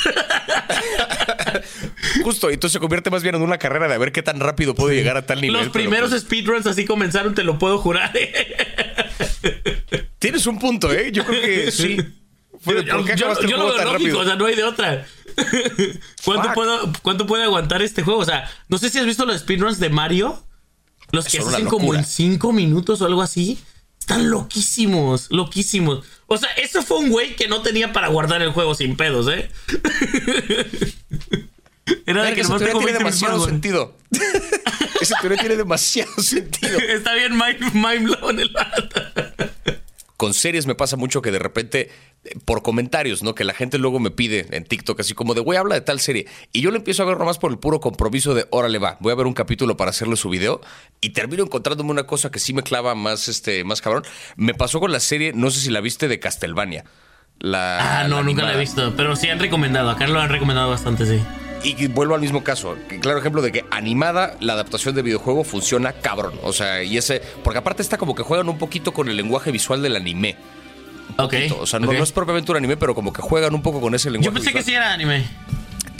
Justo, 2.23 2.49
y 2.49 2.55
entonces 2.55 2.73
se 2.73 2.79
convierte 2.79 3.09
más 3.09 3.23
bien 3.23 3.35
en 3.35 3.41
una 3.41 3.57
carrera 3.57 3.88
de 3.88 3.93
a 3.93 3.97
ver 3.97 4.11
qué 4.11 4.21
tan 4.21 4.39
rápido 4.39 4.75
puedo 4.75 4.93
llegar 4.93 5.17
a 5.17 5.25
tal 5.25 5.41
nivel. 5.41 5.59
Los 5.61 5.69
primeros 5.69 6.09
pues, 6.09 6.23
speedruns 6.23 6.65
así 6.67 6.85
comenzaron, 6.85 7.35
te 7.35 7.43
lo 7.43 7.57
puedo 7.57 7.77
jurar. 7.77 8.11
Tiene 10.29 10.43
Tienes 10.43 10.48
un 10.48 10.59
punto, 10.59 10.91
¿eh? 10.91 11.12
Yo 11.12 11.25
creo 11.25 11.41
que 11.41 11.71
sí. 11.71 11.98
yo, 12.65 12.81
yo 13.48 13.57
lo 13.57 13.74
veo 13.74 13.93
lógico, 13.93 14.19
o 14.19 14.25
sea, 14.25 14.36
no 14.36 14.45
hay 14.45 14.55
de 14.55 14.63
otra. 14.63 15.07
¿Cuánto, 16.25 16.53
puedo, 16.53 16.93
¿Cuánto 17.01 17.25
puede 17.25 17.43
aguantar 17.43 17.81
este 17.81 18.03
juego? 18.03 18.19
O 18.19 18.25
sea, 18.25 18.50
no 18.67 18.77
sé 18.77 18.89
si 18.89 19.00
has 19.00 19.05
visto 19.05 19.25
los 19.25 19.39
speedruns 19.39 19.79
de 19.79 19.89
Mario. 19.89 20.43
Los 21.12 21.25
que 21.25 21.39
hacen 21.39 21.65
como 21.65 21.95
en 21.95 22.05
5 22.05 22.53
minutos 22.53 23.01
o 23.01 23.05
algo 23.05 23.24
así. 23.24 23.57
Están 24.00 24.29
loquísimos, 24.29 25.31
loquísimos. 25.31 26.05
O 26.27 26.38
sea, 26.38 26.50
eso 26.51 26.83
fue 26.83 27.00
un 27.00 27.09
güey 27.09 27.36
que 27.36 27.48
no 27.48 27.63
tenía 27.63 27.91
para 27.91 28.09
guardar 28.09 28.43
el 28.43 28.51
juego 28.51 28.75
sin 28.75 28.95
pedos, 28.95 29.27
¿eh? 29.27 29.50
Era 32.05 32.24
de 32.24 32.36
que 32.36 32.43
no 32.43 32.57
tiene 32.57 32.93
demasiado 32.93 33.43
sentido. 33.43 33.98
Ese 35.01 35.13
teoría 35.21 35.39
tiene 35.39 35.55
demasiado 35.55 36.12
sentido. 36.21 36.77
Está 36.79 37.13
bien 37.15 37.33
mind, 37.33 37.74
mind 37.74 38.03
blown 38.03 38.39
el 38.39 38.51
con 40.19 40.33
series 40.33 40.67
me 40.67 40.75
pasa 40.75 40.97
mucho 40.97 41.21
que 41.21 41.31
de 41.31 41.39
repente, 41.39 41.89
eh, 42.25 42.38
por 42.43 42.61
comentarios, 42.61 43.23
¿no? 43.23 43.35
Que 43.35 43.45
la 43.45 43.53
gente 43.53 43.77
luego 43.77 44.01
me 44.01 44.11
pide 44.11 44.47
en 44.51 44.65
TikTok, 44.65 44.99
así 44.99 45.13
como 45.13 45.33
de, 45.33 45.39
güey, 45.39 45.57
habla 45.57 45.75
de 45.75 45.81
tal 45.81 46.01
serie. 46.01 46.27
Y 46.51 46.59
yo 46.59 46.71
le 46.71 46.77
empiezo 46.77 47.03
a 47.03 47.05
ver 47.05 47.17
nomás 47.17 47.38
por 47.38 47.51
el 47.51 47.57
puro 47.57 47.79
compromiso 47.79 48.33
de, 48.33 48.45
órale, 48.49 48.79
va, 48.79 48.97
voy 48.99 49.13
a 49.13 49.15
ver 49.15 49.27
un 49.27 49.33
capítulo 49.33 49.77
para 49.77 49.91
hacerle 49.91 50.17
su 50.17 50.29
video. 50.29 50.59
Y 50.99 51.11
termino 51.11 51.41
encontrándome 51.45 51.91
una 51.91 52.03
cosa 52.03 52.31
que 52.31 52.39
sí 52.39 52.51
me 52.51 52.63
clava 52.63 52.95
más, 52.95 53.29
este, 53.29 53.63
más 53.63 53.79
cabrón. 53.79 54.03
Me 54.35 54.53
pasó 54.53 54.81
con 54.81 54.91
la 54.91 54.99
serie, 54.99 55.31
no 55.33 55.51
sé 55.51 55.61
si 55.61 55.69
la 55.69 55.79
viste, 55.79 56.09
de 56.09 56.19
Castlevania. 56.19 56.83
La, 57.39 58.01
ah, 58.01 58.07
no, 58.09 58.21
nunca 58.21 58.43
la 58.43 58.55
he 58.55 58.59
visto. 58.59 58.93
Pero 58.97 59.15
sí 59.15 59.29
han 59.29 59.39
recomendado. 59.39 59.89
Acá 59.89 60.05
lo 60.05 60.19
han 60.19 60.27
recomendado 60.27 60.69
bastante, 60.69 61.05
sí. 61.05 61.23
Y 61.63 61.87
vuelvo 61.87 62.15
al 62.15 62.21
mismo 62.21 62.43
caso. 62.43 62.77
Claro 63.01 63.19
ejemplo 63.19 63.41
de 63.41 63.51
que 63.51 63.65
animada 63.71 64.35
la 64.39 64.53
adaptación 64.53 64.95
de 64.95 65.01
videojuego 65.01 65.43
funciona 65.43 65.93
cabrón. 65.93 66.33
O 66.43 66.53
sea, 66.53 66.83
y 66.83 66.97
ese. 66.97 67.21
Porque 67.43 67.59
aparte 67.59 67.81
está 67.81 67.97
como 67.97 68.15
que 68.15 68.23
juegan 68.23 68.49
un 68.49 68.57
poquito 68.57 68.93
con 68.93 69.09
el 69.09 69.17
lenguaje 69.17 69.51
visual 69.51 69.81
del 69.81 69.95
anime. 69.95 70.35
Ok. 71.17 71.33
O 71.59 71.65
sea, 71.65 71.79
no, 71.79 71.91
es 71.91 72.11
propiamente 72.11 72.51
un 72.51 72.57
anime, 72.57 72.77
pero 72.77 72.95
como 72.95 73.11
que 73.11 73.21
juegan 73.21 73.53
un 73.53 73.61
poco 73.61 73.81
con 73.81 73.93
ese 73.93 74.09
lenguaje. 74.09 74.25
Yo 74.25 74.33
pensé 74.33 74.53
que 74.53 74.63
sí 74.63 74.73
era 74.73 74.93
anime. 74.93 75.25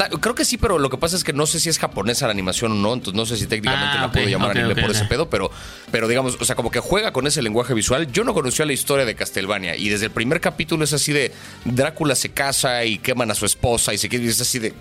Creo 0.08 0.34
que 0.34 0.46
sí, 0.46 0.58
pero 0.58 0.80
lo 0.80 0.90
que 0.90 0.98
pasa 0.98 1.18
es 1.18 1.26
que 1.26 1.34
no 1.34 1.46
sé 1.46 1.60
si 1.60 1.68
es 1.68 1.78
japonesa 1.78 2.26
la 2.26 2.32
animación 2.32 2.72
o 2.72 2.76
no, 2.76 2.94
entonces 2.94 3.16
no 3.16 3.26
sé 3.26 3.36
si 3.36 3.48
técnicamente 3.48 3.98
ah, 3.98 4.02
la 4.02 4.12
puedo 4.12 4.28
llamar 4.28 4.58
anime 4.58 4.82
por 4.82 4.92
ese 4.92 5.04
pedo, 5.06 5.30
pero, 5.30 5.52
pero 5.92 6.08
digamos, 6.08 6.38
o 6.40 6.46
sea, 6.46 6.56
como 6.56 6.72
que 6.72 6.80
juega 6.80 7.12
con 7.12 7.28
ese 7.28 7.42
lenguaje 7.42 7.74
visual. 7.74 8.10
Yo 8.12 8.24
no 8.24 8.34
conocía 8.34 8.66
la 8.66 8.74
historia 8.74 9.06
de 9.06 9.16
Castlevania 9.16 9.76
y 9.76 9.90
desde 9.90 10.06
el 10.06 10.12
primer 10.12 10.40
capítulo 10.40 10.84
es 10.84 10.94
así 10.94 11.12
de 11.12 11.34
Drácula 11.66 12.16
se 12.16 12.30
casa 12.30 12.86
y 12.86 13.00
queman 13.00 13.30
a 13.32 13.36
su 13.36 13.46
esposa 13.46 13.94
y 13.94 13.98
se 13.98 14.08
queda 14.08 14.24
es 14.24 14.40
así 14.40 14.60
de 14.60 14.74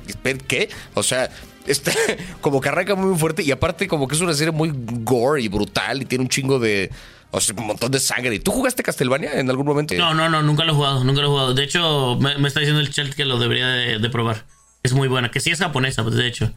¿qué? 0.47 0.69
O 0.95 1.03
sea, 1.03 1.31
está 1.67 1.93
como 2.41 2.61
que 2.61 2.69
arranca 2.69 2.95
muy 2.95 3.19
fuerte 3.19 3.43
y 3.43 3.51
aparte 3.51 3.89
como 3.89 4.07
que 4.07 4.15
es 4.15 4.21
una 4.21 4.35
serie 4.35 4.53
muy 4.53 4.73
gore 4.73 5.43
y 5.43 5.49
brutal 5.49 6.03
y 6.03 6.05
tiene 6.05 6.23
un 6.23 6.29
chingo 6.29 6.59
de 6.59 6.91
o 7.31 7.41
sea, 7.41 7.55
un 7.59 7.67
montón 7.67 7.91
de 7.91 7.99
sangre. 7.99 8.35
¿Y 8.37 8.39
tú 8.39 8.53
jugaste 8.53 8.83
Castlevania 8.83 9.33
en 9.39 9.51
algún 9.51 9.67
momento? 9.67 9.95
No, 9.95 10.15
no, 10.15 10.29
no, 10.29 10.43
nunca 10.43 10.65
lo 10.65 10.73
he 10.73 10.75
jugado, 10.77 11.05
nunca 11.05 11.21
lo 11.21 11.27
he 11.27 11.31
jugado. 11.31 11.55
De 11.55 11.65
hecho, 11.65 12.17
me, 12.21 12.47
está 12.47 12.61
diciendo 12.61 12.81
el 12.81 12.91
chat 12.91 13.13
que 13.15 13.25
lo 13.25 13.39
debería 13.39 13.67
de 13.67 14.11
probar. 14.11 14.45
Es 14.82 14.92
muy 14.92 15.08
buena, 15.08 15.30
que 15.30 15.40
sí 15.40 15.50
es 15.50 15.58
japonesa, 15.58 16.02
pues, 16.02 16.14
de 16.14 16.26
hecho. 16.26 16.52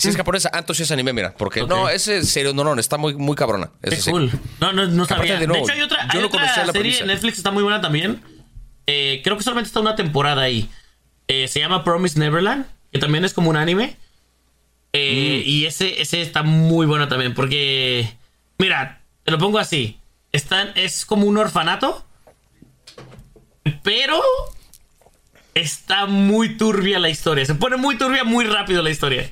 Sí, 0.00 0.08
es 0.08 0.16
japonesa. 0.16 0.50
Ah, 0.52 0.60
entonces 0.60 0.86
es 0.86 0.92
anime, 0.92 1.12
mira. 1.12 1.34
Porque 1.36 1.66
no, 1.66 1.88
ese 1.88 2.24
serio, 2.24 2.54
no, 2.54 2.64
no, 2.64 2.80
está 2.80 2.96
muy, 2.96 3.14
muy 3.14 3.36
cabrona. 3.36 3.70
Es 3.82 4.06
cool. 4.06 4.30
No, 4.58 4.72
no, 4.72 4.86
no 4.86 5.04
sabía. 5.04 5.38
De, 5.38 5.44
hecho, 5.44 5.72
hay 5.72 5.82
otra, 5.82 6.08
yo 6.12 6.26
otra 6.26 6.72
serie 6.72 7.00
en 7.00 7.08
Netflix 7.08 7.36
está 7.36 7.50
muy 7.50 7.62
buena 7.62 7.82
también. 7.82 8.22
Eh, 8.86 9.20
creo 9.22 9.36
que 9.36 9.42
solamente 9.42 9.68
está 9.68 9.80
una 9.80 9.96
temporada 9.96 10.42
ahí. 10.42 10.70
Eh, 11.28 11.48
se 11.48 11.60
llama 11.60 11.84
Promise 11.84 12.18
Neverland, 12.18 12.64
que 12.90 12.98
también 12.98 13.26
es 13.26 13.34
como 13.34 13.50
un 13.50 13.56
anime. 13.56 13.96
Eh, 14.94 15.42
mm. 15.44 15.48
Y 15.48 15.66
ese, 15.66 16.00
ese 16.00 16.22
está 16.22 16.42
muy 16.42 16.86
bueno 16.86 17.06
también, 17.08 17.34
porque. 17.34 18.10
Mira, 18.56 19.02
te 19.24 19.32
lo 19.32 19.38
pongo 19.38 19.58
así. 19.58 19.98
Están, 20.32 20.72
es 20.76 21.04
como 21.04 21.26
un 21.26 21.36
orfanato. 21.36 22.06
Pero 23.82 24.22
está 25.54 26.06
muy 26.06 26.56
turbia 26.56 26.98
la 26.98 27.08
historia. 27.08 27.44
Se 27.44 27.54
pone 27.54 27.76
muy 27.76 27.96
turbia 27.96 28.24
muy 28.24 28.44
rápido 28.44 28.82
la 28.82 28.90
historia. 28.90 29.30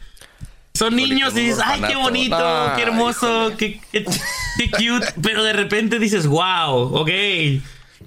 Son 0.75 0.95
niños 0.95 1.37
y 1.37 1.41
dices, 1.41 1.61
ay, 1.65 1.81
qué 1.81 1.97
bonito, 1.97 2.73
qué 2.77 2.83
hermoso, 2.83 3.53
qué, 3.59 3.81
qué, 3.91 4.05
qué, 4.05 4.71
cute. 4.71 5.13
Pero 5.21 5.43
de 5.43 5.53
repente 5.53 5.99
dices, 5.99 6.27
wow, 6.27 6.95
ok 6.95 7.11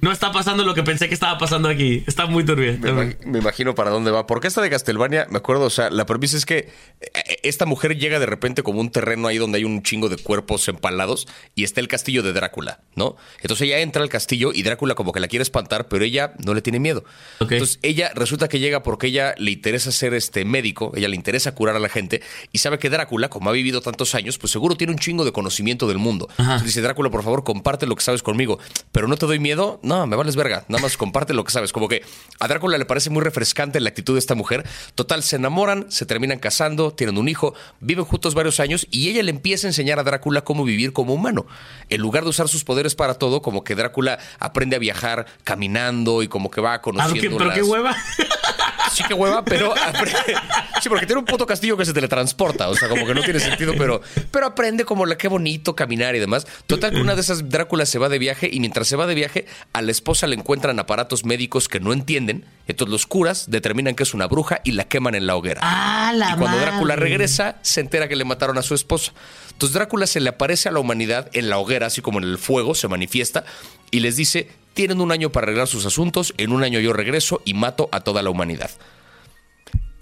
no 0.01 0.11
está 0.11 0.31
pasando 0.31 0.63
lo 0.63 0.73
que 0.73 0.83
pensé 0.83 1.07
que 1.07 1.13
estaba 1.13 1.37
pasando 1.37 1.69
aquí. 1.69 2.03
Está 2.07 2.25
muy 2.25 2.43
turbio. 2.43 2.77
Me, 3.25 3.39
imagino 3.39 3.75
para 3.75 3.91
dónde 3.91 4.11
va. 4.11 4.27
Porque 4.27 4.47
esta 4.47 4.61
de 4.61 4.69
Castlevania, 4.69 5.27
me 5.29 5.37
acuerdo, 5.37 5.65
o 5.65 5.69
sea, 5.69 5.89
la 5.91 6.05
premisa 6.05 6.37
es 6.37 6.45
que 6.45 6.69
eh, 7.01 7.37
esta 7.43 7.65
mujer 7.65 7.97
llega 7.97 8.19
de 8.19 8.25
repente 8.25 8.63
como 8.63 8.81
un 8.81 8.91
terreno 8.91 9.27
ahí 9.27 9.37
donde 9.37 9.59
hay 9.59 9.63
un 9.63 9.83
chingo 9.83 10.09
de 10.09 10.17
cuerpos 10.17 10.67
empalados 10.67 11.27
y 11.55 11.63
está 11.63 11.79
el 11.79 11.87
castillo 11.87 12.23
de 12.23 12.33
Drácula, 12.33 12.81
¿no? 12.95 13.15
Entonces 13.41 13.67
ella 13.67 13.79
entra 13.79 14.01
al 14.01 14.09
castillo 14.09 14.51
y 14.53 14.63
Drácula 14.63 14.95
como 14.95 15.11
que 15.11 15.19
la 15.19 15.27
quiere 15.27 15.43
espantar, 15.43 15.87
pero 15.87 16.03
ella 16.03 16.33
no 16.43 16.55
le 16.55 16.63
tiene 16.63 16.79
miedo. 16.79 17.03
Entonces 17.39 17.77
ella 17.83 18.11
resulta 18.15 18.47
que 18.47 18.59
llega 18.59 18.81
porque 18.81 19.07
ella 19.07 19.35
le 19.37 19.51
interesa 19.51 19.91
ser 19.91 20.15
este 20.15 20.45
médico, 20.45 20.93
ella 20.95 21.09
le 21.09 21.15
interesa 21.15 21.53
curar 21.53 21.75
a 21.75 21.79
la 21.79 21.89
gente 21.89 22.21
y 22.51 22.57
sabe 22.57 22.79
que 22.79 22.89
Drácula, 22.89 23.29
como 23.29 23.51
ha 23.51 23.53
vivido 23.53 23.81
tantos 23.81 24.15
años, 24.15 24.39
pues 24.39 24.51
seguro 24.51 24.75
tiene 24.75 24.93
un 24.93 24.99
chingo 24.99 25.25
de 25.25 25.31
conocimiento 25.31 25.87
del 25.87 25.99
mundo. 25.99 26.27
Entonces 26.39 26.65
dice, 26.65 26.81
Drácula, 26.81 27.11
por 27.11 27.21
favor, 27.21 27.43
comparte 27.43 27.85
lo 27.85 27.95
que 27.95 28.01
sabes 28.01 28.23
conmigo, 28.23 28.57
pero 28.91 29.07
no 29.07 29.15
te 29.15 29.27
doy 29.27 29.37
miedo 29.37 29.79
no, 29.90 29.90
me 30.05 30.15
vales 30.15 30.35
verga. 30.35 30.63
Nada 30.67 30.81
más 30.81 30.97
comparte 30.97 31.33
lo 31.33 31.43
que 31.43 31.51
sabes. 31.51 31.71
Como 31.71 31.87
que 31.87 32.03
a 32.39 32.47
Drácula 32.47 32.77
le 32.77 32.85
parece 32.85 33.09
muy 33.09 33.21
refrescante 33.21 33.79
la 33.79 33.89
actitud 33.89 34.13
de 34.13 34.19
esta 34.19 34.35
mujer. 34.35 34.65
Total, 34.95 35.23
se 35.23 35.35
enamoran, 35.35 35.91
se 35.91 36.05
terminan 36.05 36.39
casando, 36.39 36.91
tienen 36.91 37.17
un 37.17 37.27
hijo, 37.27 37.53
viven 37.79 38.05
juntos 38.05 38.33
varios 38.33 38.59
años 38.59 38.87
y 38.89 39.09
ella 39.09 39.23
le 39.23 39.31
empieza 39.31 39.67
a 39.67 39.69
enseñar 39.69 39.99
a 39.99 40.03
Drácula 40.03 40.43
cómo 40.43 40.63
vivir 40.63 40.93
como 40.93 41.13
humano. 41.13 41.45
En 41.89 42.01
lugar 42.01 42.23
de 42.23 42.29
usar 42.29 42.47
sus 42.47 42.63
poderes 42.63 42.95
para 42.95 43.15
todo, 43.15 43.41
como 43.41 43.63
que 43.63 43.75
Drácula 43.75 44.19
aprende 44.39 44.75
a 44.75 44.79
viajar 44.79 45.25
caminando 45.43 46.23
y 46.23 46.27
como 46.27 46.49
que 46.49 46.61
va 46.61 46.81
conociendo. 46.81 47.37
¿Pero 47.37 47.53
qué 47.53 47.61
hueva? 47.63 47.95
Sí 48.93 49.03
que 49.03 49.13
hueva, 49.13 49.43
pero 49.43 49.73
sí, 50.81 50.89
porque 50.89 51.05
tiene 51.05 51.19
un 51.19 51.25
puto 51.25 51.45
castillo 51.45 51.77
que 51.77 51.85
se 51.85 51.93
teletransporta, 51.93 52.69
o 52.69 52.75
sea, 52.75 52.89
como 52.89 53.05
que 53.05 53.13
no 53.13 53.21
tiene 53.21 53.39
sentido, 53.39 53.73
pero, 53.77 54.01
pero 54.31 54.45
aprende 54.45 54.85
como 54.85 55.05
la 55.05 55.17
qué 55.17 55.27
bonito 55.27 55.75
caminar 55.75 56.15
y 56.15 56.19
demás. 56.19 56.45
Total, 56.67 56.91
que 56.91 57.01
una 57.01 57.15
de 57.15 57.21
esas 57.21 57.49
Drácula 57.49 57.85
se 57.85 57.99
va 57.99 58.09
de 58.09 58.19
viaje 58.19 58.49
y 58.51 58.59
mientras 58.59 58.87
se 58.87 58.95
va 58.95 59.07
de 59.07 59.15
viaje, 59.15 59.45
a 59.73 59.81
la 59.81 59.91
esposa 59.91 60.27
le 60.27 60.35
encuentran 60.35 60.79
aparatos 60.79 61.25
médicos 61.25 61.67
que 61.67 61.79
no 61.79 61.93
entienden. 61.93 62.45
Entonces 62.71 62.91
los 62.91 63.05
curas 63.05 63.49
determinan 63.49 63.95
que 63.95 64.03
es 64.03 64.13
una 64.13 64.27
bruja 64.27 64.61
y 64.63 64.71
la 64.71 64.85
queman 64.85 65.15
en 65.15 65.27
la 65.27 65.35
hoguera. 65.35 65.61
Ah, 65.63 66.11
la 66.15 66.31
y 66.31 66.33
cuando 66.37 66.57
Drácula 66.59 66.95
regresa, 66.95 67.57
se 67.61 67.81
entera 67.81 68.07
que 68.07 68.15
le 68.15 68.25
mataron 68.25 68.57
a 68.57 68.61
su 68.61 68.73
esposa. 68.73 69.13
Entonces 69.51 69.73
Drácula 69.73 70.07
se 70.07 70.19
le 70.19 70.29
aparece 70.29 70.69
a 70.69 70.71
la 70.71 70.79
humanidad 70.79 71.29
en 71.33 71.49
la 71.49 71.57
hoguera, 71.57 71.87
así 71.87 72.01
como 72.01 72.19
en 72.19 72.25
el 72.25 72.37
fuego, 72.37 72.75
se 72.75 72.87
manifiesta 72.87 73.45
y 73.91 73.99
les 73.99 74.15
dice, 74.15 74.49
tienen 74.73 75.01
un 75.01 75.11
año 75.11 75.31
para 75.31 75.45
arreglar 75.45 75.67
sus 75.67 75.85
asuntos, 75.85 76.33
en 76.37 76.51
un 76.51 76.63
año 76.63 76.79
yo 76.79 76.93
regreso 76.93 77.41
y 77.45 77.53
mato 77.53 77.89
a 77.91 78.01
toda 78.01 78.23
la 78.23 78.29
humanidad. 78.29 78.71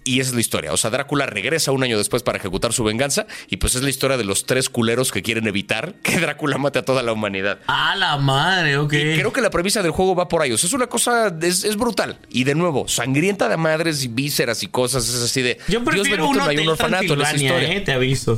Y 0.10 0.22
esa 0.22 0.30
es 0.30 0.34
la 0.34 0.42
historia. 0.42 0.74
O 0.74 0.78
sea, 0.78 0.90
Drácula 0.90 1.28
regresa 1.28 1.72
un 1.72 1.84
año 1.84 1.96
después 1.96 2.24
para 2.24 2.40
ejecutar 2.40 2.74
su 2.74 2.84
venganza. 2.84 3.28
Y 3.48 3.58
pues 3.58 3.76
es 3.76 3.84
la 3.84 3.92
historia 3.92 4.18
de 4.18 4.24
los 4.24 4.48
tres 4.48 4.68
culeros 4.68 5.12
que 5.12 5.22
quieren 5.22 5.46
evitar 5.46 5.94
que 6.02 6.20
Drácula 6.20 6.58
mate 6.58 6.80
a 6.80 6.82
toda 6.82 7.04
la 7.04 7.14
humanidad. 7.14 7.60
¡A 7.68 7.96
la 7.96 8.18
madre! 8.18 8.78
Ok. 8.78 8.94
Y 8.94 9.20
creo 9.20 9.32
que 9.32 9.42
la 9.42 9.52
premisa 9.52 9.84
del 9.84 9.92
juego 9.92 10.16
va 10.16 10.28
por 10.28 10.42
ahí. 10.42 10.52
O 10.52 10.58
sea, 10.58 10.68
es 10.68 10.74
una 10.74 10.88
cosa. 10.88 11.32
Es, 11.44 11.76
brutal. 11.76 12.18
Y 12.32 12.44
de 12.44 12.56
nuevo, 12.56 12.88
sangrienta 12.88 13.48
de 13.50 13.58
madres 13.58 14.04
y 14.04 14.08
vísceras 14.08 14.64
y 14.64 14.68
cosas. 14.68 15.08
Es 15.08 15.22
así 15.22 15.44
de. 15.44 15.60
Yo 15.68 15.84
prefiero 15.84 16.28
Dios 16.28 16.48
hay 16.48 16.58
un 16.58 16.70
orfanato 16.70 17.14
en 17.14 17.22
esa 17.22 17.36
historia. 17.36 17.72
Eh, 17.72 17.82
te 17.82 17.92
aviso. 17.92 18.36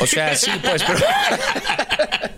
O 0.00 0.06
sea, 0.06 0.36
sí, 0.36 0.50
pues, 0.62 0.84
pero. 0.84 0.98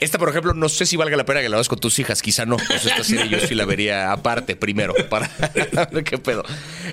Esta, 0.00 0.18
por 0.18 0.30
ejemplo, 0.30 0.54
no 0.54 0.68
sé 0.70 0.86
si 0.86 0.96
valga 0.96 1.16
la 1.16 1.26
pena 1.26 1.42
que 1.42 1.48
la 1.50 1.56
veas 1.56 1.68
con 1.68 1.78
tus 1.78 1.98
hijas, 1.98 2.22
quizá 2.22 2.46
no. 2.46 2.56
Pues 2.56 2.86
esta 2.86 3.04
serie 3.04 3.28
yo 3.28 3.38
sí 3.38 3.54
la 3.54 3.66
vería 3.66 4.12
aparte 4.12 4.56
primero 4.56 4.94
para 5.10 5.30
ver 5.92 6.04
qué 6.04 6.16
pedo. 6.16 6.42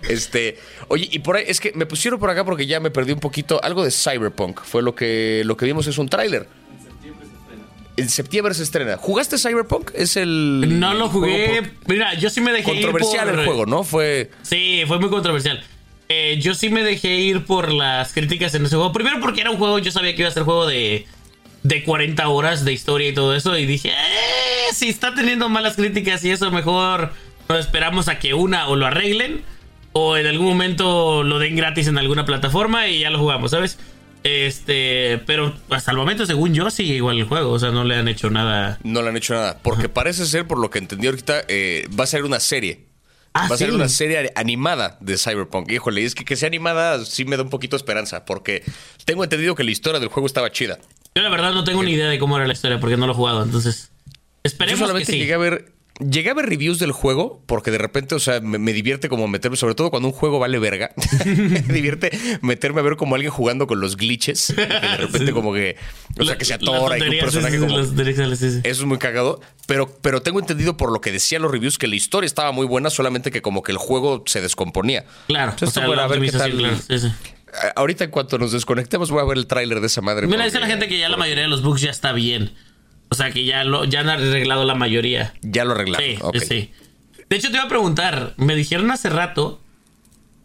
Este, 0.09 0.57
oye, 0.89 1.07
y 1.09 1.19
por 1.19 1.37
ahí 1.37 1.45
es 1.47 1.61
que 1.61 1.71
me 1.73 1.85
pusieron 1.85 2.19
por 2.19 2.29
acá 2.29 2.43
porque 2.43 2.67
ya 2.67 2.81
me 2.81 2.91
perdí 2.91 3.13
un 3.13 3.19
poquito 3.19 3.63
algo 3.63 3.83
de 3.85 3.91
Cyberpunk. 3.91 4.61
Fue 4.61 4.83
lo 4.83 4.93
que 4.93 5.43
lo 5.45 5.55
que 5.55 5.65
vimos 5.65 5.87
es 5.87 5.97
un 5.97 6.09
tráiler. 6.09 6.47
En 7.95 8.09
septiembre 8.09 8.53
se 8.53 8.61
estrena. 8.61 8.97
¿Jugaste 8.97 9.37
Cyberpunk? 9.37 9.91
Es 9.95 10.17
el. 10.17 10.79
No 10.79 10.93
lo 10.93 11.09
jugué. 11.09 11.63
Mira, 11.87 12.13
yo 12.13 12.29
sí 12.29 12.41
me 12.41 12.51
dejé 12.51 12.71
controversial 12.71 13.27
ir 13.27 13.31
por... 13.31 13.39
el 13.39 13.45
juego, 13.45 13.65
¿no? 13.65 13.83
Fue. 13.83 14.29
Sí, 14.43 14.83
fue 14.85 14.99
muy 14.99 15.09
controversial. 15.09 15.63
Eh, 16.09 16.37
yo 16.39 16.53
sí 16.55 16.69
me 16.69 16.83
dejé 16.83 17.15
ir 17.15 17.45
por 17.45 17.71
las 17.71 18.13
críticas 18.13 18.53
en 18.53 18.65
ese 18.65 18.75
juego. 18.75 18.91
Primero 18.91 19.19
porque 19.19 19.41
era 19.41 19.49
un 19.49 19.57
juego, 19.57 19.79
yo 19.79 19.91
sabía 19.91 20.13
que 20.13 20.21
iba 20.21 20.29
a 20.29 20.33
ser 20.33 20.43
juego 20.43 20.67
de 20.67 21.05
de 21.63 21.83
40 21.83 22.27
horas 22.27 22.65
de 22.65 22.73
historia 22.73 23.09
y 23.09 23.13
todo 23.13 23.35
eso. 23.35 23.57
Y 23.57 23.65
dije, 23.65 23.89
eh, 23.89 24.73
si 24.73 24.89
está 24.89 25.13
teniendo 25.13 25.49
malas 25.49 25.75
críticas 25.75 26.23
y 26.23 26.31
eso, 26.31 26.51
mejor 26.51 27.11
nos 27.49 27.59
esperamos 27.59 28.07
a 28.07 28.19
que 28.19 28.33
una 28.33 28.67
o 28.67 28.75
lo 28.75 28.85
arreglen 28.85 29.41
o 29.93 30.17
en 30.17 30.27
algún 30.27 30.47
momento 30.47 31.23
lo 31.23 31.39
den 31.39 31.55
gratis 31.55 31.87
en 31.87 31.97
alguna 31.97 32.25
plataforma 32.25 32.87
y 32.87 32.99
ya 32.99 33.09
lo 33.09 33.19
jugamos, 33.19 33.51
¿sabes? 33.51 33.77
Este, 34.23 35.21
pero 35.25 35.53
hasta 35.69 35.91
el 35.91 35.97
momento, 35.97 36.25
según 36.25 36.53
yo, 36.53 36.69
sigue 36.69 36.95
igual 36.95 37.17
el 37.17 37.23
juego. 37.23 37.51
O 37.51 37.59
sea, 37.59 37.71
no 37.71 37.83
le 37.83 37.95
han 37.95 38.07
hecho 38.07 38.29
nada. 38.29 38.77
No 38.83 39.01
le 39.01 39.09
han 39.09 39.17
hecho 39.17 39.33
nada. 39.33 39.59
Porque 39.61 39.89
parece 39.89 40.25
ser, 40.25 40.45
por 40.45 40.59
lo 40.59 40.69
que 40.69 40.79
entendí 40.79 41.07
ahorita, 41.07 41.43
eh, 41.47 41.87
va 41.97 42.03
a 42.03 42.07
ser 42.07 42.25
una 42.25 42.39
serie. 42.39 42.87
Ah, 43.33 43.47
va 43.49 43.55
a 43.55 43.57
ser 43.57 43.71
una 43.71 43.87
serie 43.87 44.31
animada 44.35 44.97
de 44.99 45.17
Cyberpunk. 45.17 45.71
Híjole, 45.71 46.03
es 46.03 46.15
que 46.15 46.25
que 46.25 46.35
sea 46.35 46.47
animada 46.47 47.05
sí 47.05 47.23
me 47.23 47.37
da 47.37 47.43
un 47.43 47.49
poquito 47.49 47.75
de 47.75 47.81
esperanza. 47.81 48.25
Porque 48.25 48.63
tengo 49.05 49.23
entendido 49.23 49.55
que 49.55 49.63
la 49.63 49.71
historia 49.71 49.99
del 49.99 50.09
juego 50.09 50.27
estaba 50.27 50.51
chida. 50.51 50.79
Yo 51.17 51.23
la 51.23 51.29
verdad 51.29 51.51
no 51.51 51.63
tengo 51.63 51.81
ni 51.81 51.93
idea 51.93 52.09
de 52.09 52.19
cómo 52.19 52.37
era 52.37 52.45
la 52.45 52.53
historia 52.53 52.79
porque 52.79 52.95
no 52.95 53.07
lo 53.07 53.13
he 53.13 53.15
jugado, 53.15 53.41
entonces... 53.43 53.89
Esperemos 54.43 54.79
Yo 54.79 54.85
solamente 54.85 55.07
que 55.11 55.13
sí. 55.13 55.19
llegué 55.19 55.33
a 55.33 55.37
ver. 55.39 55.73
Llegué 55.99 56.29
a 56.29 56.35
ver 56.35 56.45
reviews 56.45 56.77
del 56.77 56.91
juego 56.91 57.41
porque 57.47 57.71
de 57.71 57.79
repente, 57.79 58.13
o 58.13 58.19
sea, 58.19 58.39
me, 58.39 58.59
me 58.59 58.71
divierte 58.71 59.09
como 59.09 59.27
meterme, 59.27 59.57
sobre 59.57 59.73
todo 59.73 59.89
cuando 59.89 60.07
un 60.09 60.13
juego 60.13 60.37
vale 60.37 60.59
verga. 60.59 60.91
me 61.25 61.59
divierte 61.73 62.11
meterme 62.43 62.81
a 62.81 62.83
ver 62.83 62.97
como 62.97 63.15
alguien 63.15 63.31
jugando 63.31 63.65
con 63.65 63.79
los 63.81 63.97
glitches. 63.97 64.53
que 64.55 64.61
de 64.67 64.97
repente, 64.97 65.25
Sí. 65.25 65.31
como 65.33 65.53
que, 65.55 65.75
o 66.19 66.23
sea, 66.23 66.37
que 66.37 66.45
se 66.45 66.53
atora 66.53 66.99
y 66.99 67.01
que 67.01 67.09
un 67.09 67.19
personaje 67.19 67.55
sí, 67.55 67.65
como. 67.65 67.79
Eso 67.79 68.61
es 68.63 68.83
muy 68.85 68.99
cagado, 68.99 69.41
pero, 69.65 69.87
pero 70.03 70.21
tengo 70.21 70.39
entendido 70.39 70.77
por 70.77 70.91
lo 70.91 71.01
que 71.01 71.11
decían 71.11 71.41
los 71.41 71.49
reviews 71.51 71.79
que 71.79 71.87
la 71.87 71.95
historia 71.95 72.27
estaba 72.27 72.51
muy 72.51 72.67
buena, 72.67 72.91
solamente 72.91 73.31
que 73.31 73.41
como 73.41 73.63
que 73.63 73.71
el 73.71 73.79
juego 73.79 74.21
se 74.27 74.39
descomponía. 74.39 75.03
Claro, 75.27 75.53
Entonces, 75.53 75.69
o 75.77 75.79
sea, 75.79 75.87
bueno, 75.87 76.03
a 76.03 76.07
ver 76.07 76.21
qué 76.21 76.31
tal. 76.31 76.51
claro, 76.51 76.77
Ahorita 77.75 78.03
en 78.03 78.11
cuanto 78.11 78.37
nos 78.37 78.51
desconectemos 78.51 79.09
voy 79.09 79.21
a 79.21 79.25
ver 79.25 79.37
el 79.37 79.47
tráiler 79.47 79.79
de 79.81 79.87
esa 79.87 80.01
madre. 80.01 80.27
Mira, 80.27 80.37
porque- 80.37 80.45
dice 80.49 80.59
la 80.59 80.67
gente 80.67 80.87
que 80.87 80.99
ya 80.99 81.09
la 81.09 81.17
mayoría 81.17 81.43
de 81.43 81.49
los 81.49 81.61
bugs 81.63 81.81
ya 81.81 81.91
está 81.91 82.11
bien. 82.11 82.53
O 83.09 83.15
sea, 83.15 83.31
que 83.31 83.45
ya, 83.45 83.63
lo, 83.63 83.85
ya 83.85 84.01
han 84.01 84.09
arreglado 84.09 84.65
la 84.65 84.75
mayoría. 84.75 85.33
Ya 85.41 85.63
lo 85.63 85.71
arreglaron. 85.71 86.05
Sí, 86.05 86.17
sí, 86.39 86.45
sí. 86.45 86.71
De 87.29 87.35
hecho, 87.37 87.49
te 87.49 87.55
iba 87.55 87.63
a 87.65 87.69
preguntar. 87.69 88.33
Me 88.37 88.53
dijeron 88.55 88.91
hace 88.91 89.09
rato 89.09 89.61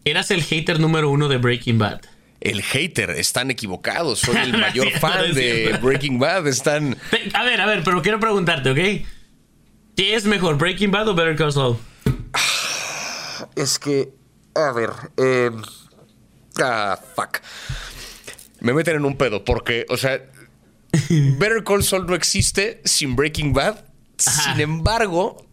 que 0.05 0.11
eras 0.11 0.31
el 0.31 0.41
hater 0.43 0.79
número 0.79 1.09
uno 1.09 1.27
de 1.27 1.37
Breaking 1.37 1.77
Bad. 1.77 1.99
El 2.39 2.61
hater, 2.61 3.09
están 3.11 3.51
equivocados. 3.51 4.19
Soy 4.19 4.35
el 4.37 4.57
mayor 4.57 4.89
fan 4.99 5.33
de. 5.33 5.77
Breaking 5.81 6.19
Bad. 6.19 6.47
Están. 6.47 6.97
A 7.33 7.43
ver, 7.43 7.59
a 7.61 7.65
ver, 7.65 7.83
pero 7.83 8.01
quiero 8.01 8.19
preguntarte, 8.19 8.69
¿ok? 8.71 9.05
¿Qué 9.95 10.15
es 10.15 10.25
mejor, 10.25 10.57
Breaking 10.57 10.91
Bad 10.91 11.09
o 11.09 11.15
Better 11.15 11.35
Call 11.35 11.51
Saul? 11.53 11.77
Es 13.55 13.79
que. 13.79 14.09
A 14.55 14.71
ver. 14.71 14.89
eh, 15.17 15.51
ah, 16.61 16.99
fuck. 17.15 17.39
Me 18.59 18.73
meten 18.73 18.95
en 18.95 19.05
un 19.05 19.17
pedo 19.17 19.43
porque, 19.43 19.85
o 19.89 19.97
sea. 19.97 20.21
Better 21.09 21.63
Call 21.63 21.83
Saul 21.83 22.05
no 22.05 22.15
existe 22.15 22.81
sin 22.85 23.15
Breaking 23.15 23.53
Bad. 23.53 23.83
Ajá. 24.25 24.53
Sin 24.53 24.61
embargo, 24.61 25.45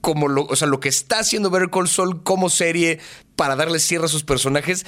como 0.00 0.28
lo, 0.28 0.44
o 0.44 0.56
sea, 0.56 0.68
lo 0.68 0.80
que 0.80 0.88
está 0.88 1.20
haciendo 1.20 1.50
Better 1.50 1.70
Call 1.70 1.88
Saul 1.88 2.22
como 2.22 2.50
serie 2.50 2.98
para 3.36 3.56
darle 3.56 3.78
cierre 3.78 4.06
a 4.06 4.08
sus 4.08 4.24
personajes. 4.24 4.84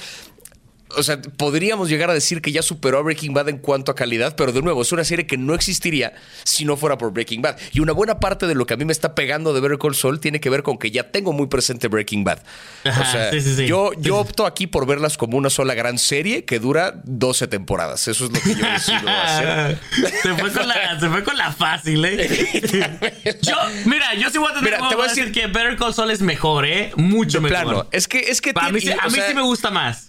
O 0.97 1.03
sea, 1.03 1.21
podríamos 1.37 1.89
llegar 1.89 2.09
a 2.09 2.13
decir 2.13 2.41
que 2.41 2.51
ya 2.51 2.61
superó 2.61 2.97
a 2.99 3.01
Breaking 3.01 3.33
Bad 3.33 3.49
en 3.49 3.57
cuanto 3.57 3.91
a 3.91 3.95
calidad, 3.95 4.35
pero 4.35 4.51
de 4.51 4.61
nuevo, 4.61 4.81
es 4.81 4.91
una 4.91 5.03
serie 5.03 5.25
que 5.27 5.37
no 5.37 5.53
existiría 5.53 6.13
si 6.43 6.65
no 6.65 6.77
fuera 6.77 6.97
por 6.97 7.11
Breaking 7.11 7.41
Bad. 7.41 7.57
Y 7.73 7.79
una 7.79 7.93
buena 7.93 8.19
parte 8.19 8.47
de 8.47 8.55
lo 8.55 8.65
que 8.65 8.73
a 8.73 8.77
mí 8.77 8.85
me 8.85 8.91
está 8.93 9.15
pegando 9.15 9.53
de 9.53 9.61
Better 9.61 9.77
Call 9.77 9.95
Saul 9.95 10.19
tiene 10.19 10.39
que 10.39 10.49
ver 10.49 10.63
con 10.63 10.77
que 10.77 10.91
ya 10.91 11.11
tengo 11.11 11.33
muy 11.33 11.47
presente 11.47 11.87
Breaking 11.87 12.23
Bad. 12.23 12.39
Ajá, 12.83 13.01
o 13.01 13.05
sea, 13.11 13.31
sí, 13.31 13.41
sí, 13.41 13.55
sí. 13.55 13.65
yo, 13.67 13.91
opto 14.13 14.45
aquí 14.45 14.67
por 14.67 14.85
verlas 14.85 15.17
como 15.17 15.37
una 15.37 15.49
sola 15.49 15.73
gran 15.73 15.97
serie 15.97 16.45
que 16.45 16.59
dura 16.59 17.01
12 17.05 17.47
temporadas. 17.47 18.07
Eso 18.07 18.25
es 18.25 18.31
lo 18.31 18.39
que 18.39 18.55
yo 18.55 18.65
decido 18.67 19.09
hacer. 19.09 19.79
se, 20.21 20.33
fue 20.35 20.51
con 20.51 20.67
la, 20.67 20.99
se 20.99 21.09
fue 21.09 21.23
con 21.23 21.37
la 21.37 21.51
fácil, 21.51 22.03
¿eh? 22.05 22.59
yo, 23.41 23.55
mira, 23.85 24.13
yo 24.15 24.29
sí 24.29 24.37
voy 24.37 24.49
a 24.51 24.53
tener 24.55 24.63
Mira, 24.63 24.77
huevo 24.77 24.89
te 24.89 24.95
voy 24.95 25.05
a 25.05 25.07
de 25.07 25.15
decir 25.15 25.31
que 25.33 25.47
Better 25.47 25.77
Call 25.77 25.93
Saul 25.93 26.11
es 26.11 26.21
mejor, 26.21 26.65
¿eh? 26.65 26.91
Mucho 26.95 27.39
De 27.39 27.49
mejor. 27.49 27.63
plano. 27.63 27.87
Es 27.91 28.07
que, 28.07 28.19
es 28.19 28.41
que 28.41 28.51
a 28.55 28.69
mí, 28.69 28.79
tiene- 28.79 28.95
sí- 28.95 28.99
a 29.01 29.07
mí 29.07 29.15
sea, 29.15 29.27
sí 29.29 29.33
me 29.33 29.41
gusta 29.41 29.71
más. 29.71 30.07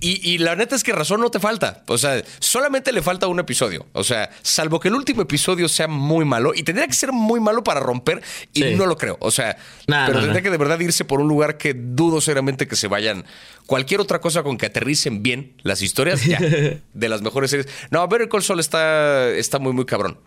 Y, 0.00 0.30
y 0.30 0.38
la 0.38 0.54
neta 0.56 0.76
es 0.76 0.84
que 0.84 0.92
razón 0.92 1.20
no 1.20 1.30
te 1.30 1.40
falta. 1.40 1.82
O 1.88 1.98
sea, 1.98 2.22
solamente 2.38 2.92
le 2.92 3.02
falta 3.02 3.26
un 3.26 3.38
episodio. 3.40 3.86
O 3.92 4.04
sea, 4.04 4.30
salvo 4.42 4.78
que 4.80 4.88
el 4.88 4.94
último 4.94 5.22
episodio 5.22 5.68
sea 5.68 5.88
muy 5.88 6.24
malo, 6.24 6.52
y 6.54 6.62
tendría 6.62 6.86
que 6.86 6.92
ser 6.94 7.12
muy 7.12 7.40
malo 7.40 7.64
para 7.64 7.80
romper, 7.80 8.22
y 8.52 8.62
Sí. 8.62 8.74
no 8.76 8.86
lo 8.86 8.96
creo. 8.96 9.16
O 9.20 9.30
sea, 9.30 9.56
Nah, 9.86 10.06
pero 10.06 10.18
no, 10.18 10.24
tendría 10.24 10.40
no. 10.40 10.44
que 10.44 10.50
de 10.50 10.56
verdad 10.58 10.78
irse 10.80 11.04
por 11.04 11.20
un 11.20 11.28
lugar 11.28 11.56
que 11.58 11.74
dudo 11.74 12.20
seriamente 12.20 12.68
que 12.68 12.76
se 12.76 12.86
vayan. 12.88 13.24
Cualquier 13.66 14.00
otra 14.00 14.20
cosa 14.20 14.42
con 14.42 14.56
que 14.56 14.66
aterricen 14.66 15.22
bien 15.22 15.54
las 15.62 15.82
historias, 15.82 16.24
ya. 16.24 16.38
de 16.92 17.08
las 17.08 17.22
mejores 17.22 17.50
series. 17.50 17.68
No, 17.90 18.06
Better 18.08 18.28
Call 18.28 18.42
Saul 18.42 18.60
está, 18.60 19.28
está 19.30 19.58
muy, 19.58 19.72
muy 19.72 19.84
cabrón. 19.86 20.18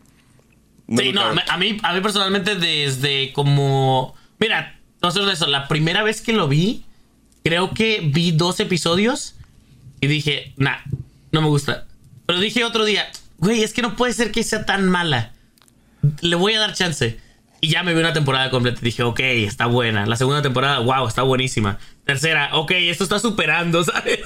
Muy, 0.87 0.97
Sí, 0.97 1.03
muy 1.05 1.13
no, 1.13 1.21
cabrón. 1.21 1.39
a 1.47 1.57
mí, 1.57 1.77
a 1.83 1.93
mí 1.93 2.01
personalmente 2.01 2.55
desde 2.55 3.31
como... 3.33 4.15
Mira, 4.39 4.79
no 5.01 5.11
sé 5.11 5.21
de 5.21 5.31
eso, 5.33 5.47
la 5.47 5.67
primera 5.67 6.03
vez 6.03 6.21
que 6.21 6.33
lo 6.33 6.47
vi, 6.47 6.83
creo 7.43 7.73
que 7.73 8.01
vi 8.03 8.31
dos 8.31 8.59
episodios 8.59 9.35
y 10.01 10.07
dije, 10.07 10.53
nah, 10.57 10.77
no 11.31 11.41
me 11.41 11.47
gusta. 11.47 11.85
Pero 12.25 12.39
dije 12.39 12.63
otro 12.63 12.83
día, 12.85 13.09
güey, 13.37 13.63
es 13.63 13.73
que 13.73 13.81
no 13.81 13.95
puede 13.95 14.13
ser 14.13 14.31
que 14.31 14.43
sea 14.43 14.65
tan 14.65 14.89
mala. 14.89 15.31
Le 16.21 16.35
voy 16.35 16.53
a 16.55 16.59
dar 16.59 16.73
chance. 16.73 17.19
Y 17.63 17.69
ya 17.69 17.83
me 17.83 17.93
vi 17.93 17.99
una 17.99 18.11
temporada 18.11 18.49
completa 18.49 18.79
dije, 18.81 19.03
ok, 19.03 19.19
está 19.19 19.67
buena. 19.67 20.07
La 20.07 20.15
segunda 20.15 20.41
temporada, 20.41 20.79
wow, 20.79 21.07
está 21.07 21.21
buenísima. 21.21 21.77
Tercera, 22.05 22.49
ok, 22.53 22.71
esto 22.71 23.03
está 23.03 23.19
superando, 23.19 23.83
¿sabes? 23.85 24.19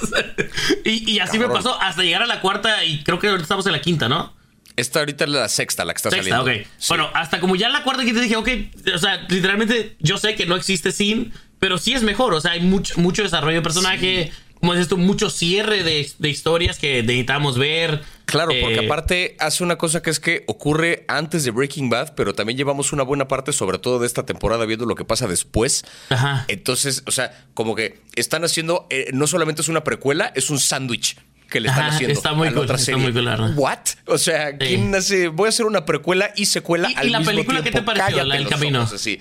y, 0.85 1.11
y 1.11 1.19
así 1.19 1.37
me 1.37 1.49
pasó 1.49 1.79
hasta 1.81 2.01
llegar 2.01 2.23
a 2.23 2.27
la 2.27 2.39
cuarta 2.39 2.85
y 2.85 3.03
creo 3.03 3.19
que 3.19 3.27
ahorita 3.27 3.43
estamos 3.43 3.65
en 3.65 3.73
la 3.73 3.81
quinta, 3.81 4.07
¿no? 4.07 4.33
Esta 4.77 4.99
ahorita 4.99 5.25
es 5.25 5.29
la 5.29 5.49
sexta, 5.49 5.83
la 5.85 5.93
que 5.93 5.97
está 5.97 6.09
Sexta, 6.11 6.37
saliendo. 6.37 6.61
ok. 6.61 6.67
Sí. 6.77 6.87
Bueno, 6.89 7.09
hasta 7.13 7.39
como 7.41 7.55
ya 7.57 7.67
en 7.67 7.73
la 7.73 7.83
cuarta 7.83 8.03
quinta 8.03 8.21
dije, 8.21 8.35
ok, 8.37 8.49
o 8.93 8.97
sea, 8.97 9.25
literalmente 9.29 9.95
yo 9.99 10.17
sé 10.17 10.35
que 10.35 10.45
no 10.45 10.55
existe 10.55 10.91
sin, 10.91 11.33
pero 11.59 11.77
sí 11.77 11.93
es 11.93 12.03
mejor. 12.03 12.33
O 12.33 12.41
sea, 12.41 12.51
hay 12.51 12.61
mucho, 12.61 12.99
mucho 12.99 13.23
desarrollo 13.23 13.57
de 13.57 13.61
personaje, 13.61 14.31
como 14.65 14.73
dices 14.73 14.87
tú, 14.87 14.97
mucho 14.97 15.29
cierre 15.29 15.83
de, 15.83 16.09
de 16.17 16.29
historias 16.29 16.79
que 16.79 17.01
necesitamos 17.03 17.57
ver. 17.57 18.01
Claro, 18.25 18.51
porque 18.61 18.79
Eh, 18.79 18.85
aparte 18.85 19.37
hace 19.39 19.63
una 19.63 19.77
cosa 19.77 20.01
que 20.01 20.09
es 20.09 20.19
que 20.19 20.43
ocurre 20.47 21.05
antes 21.07 21.43
de 21.43 21.51
Breaking 21.51 21.89
Bad, 21.91 22.15
pero 22.15 22.33
también 22.33 22.57
llevamos 22.57 22.91
una 22.91 23.03
buena 23.03 23.27
parte, 23.27 23.53
sobre 23.53 23.77
todo 23.77 23.99
de 23.99 24.07
esta 24.07 24.25
temporada, 24.25 24.65
viendo 24.65 24.85
lo 24.87 24.95
que 24.95 25.05
pasa 25.05 25.27
después. 25.27 25.85
Ajá. 26.09 26.45
Entonces, 26.47 27.03
o 27.05 27.11
sea, 27.11 27.45
como 27.53 27.75
que 27.75 27.99
están 28.15 28.43
haciendo, 28.43 28.87
eh, 28.89 29.11
no 29.13 29.27
solamente 29.27 29.61
es 29.61 29.69
una 29.69 29.83
precuela, 29.83 30.31
es 30.35 30.49
un 30.49 30.59
sándwich 30.59 31.17
que 31.51 31.59
le 31.59 31.69
están 31.69 31.85
Ajá, 31.85 31.95
haciendo 31.95 32.13
está 32.13 32.33
muy 32.33 32.47
a 32.47 32.49
la 32.49 32.55
cool, 32.55 32.63
otra 32.65 32.77
está 32.77 32.97
muy 32.97 33.13
cool, 33.13 33.23
verdad. 33.25 33.51
¿What? 33.55 33.77
O 34.07 34.17
sea, 34.17 34.57
¿quién 34.57 34.93
hace? 34.95 35.27
Voy 35.27 35.45
a 35.45 35.49
hacer 35.49 35.67
una 35.67 35.85
precuela 35.85 36.31
y 36.35 36.47
secuela 36.47 36.89
¿Y- 36.89 36.93
y 36.93 36.95
al 36.97 37.11
la 37.11 37.19
mismo 37.19 37.31
película 37.31 37.57
qué 37.61 37.69
tiempo. 37.71 37.79
te 37.79 37.85
pareció, 37.85 38.05
Cállate 38.07 38.27
la 38.27 38.33
del 38.35 38.43
los 38.45 38.51
camino? 38.51 38.79
ojos, 38.81 38.93
así. 38.93 39.19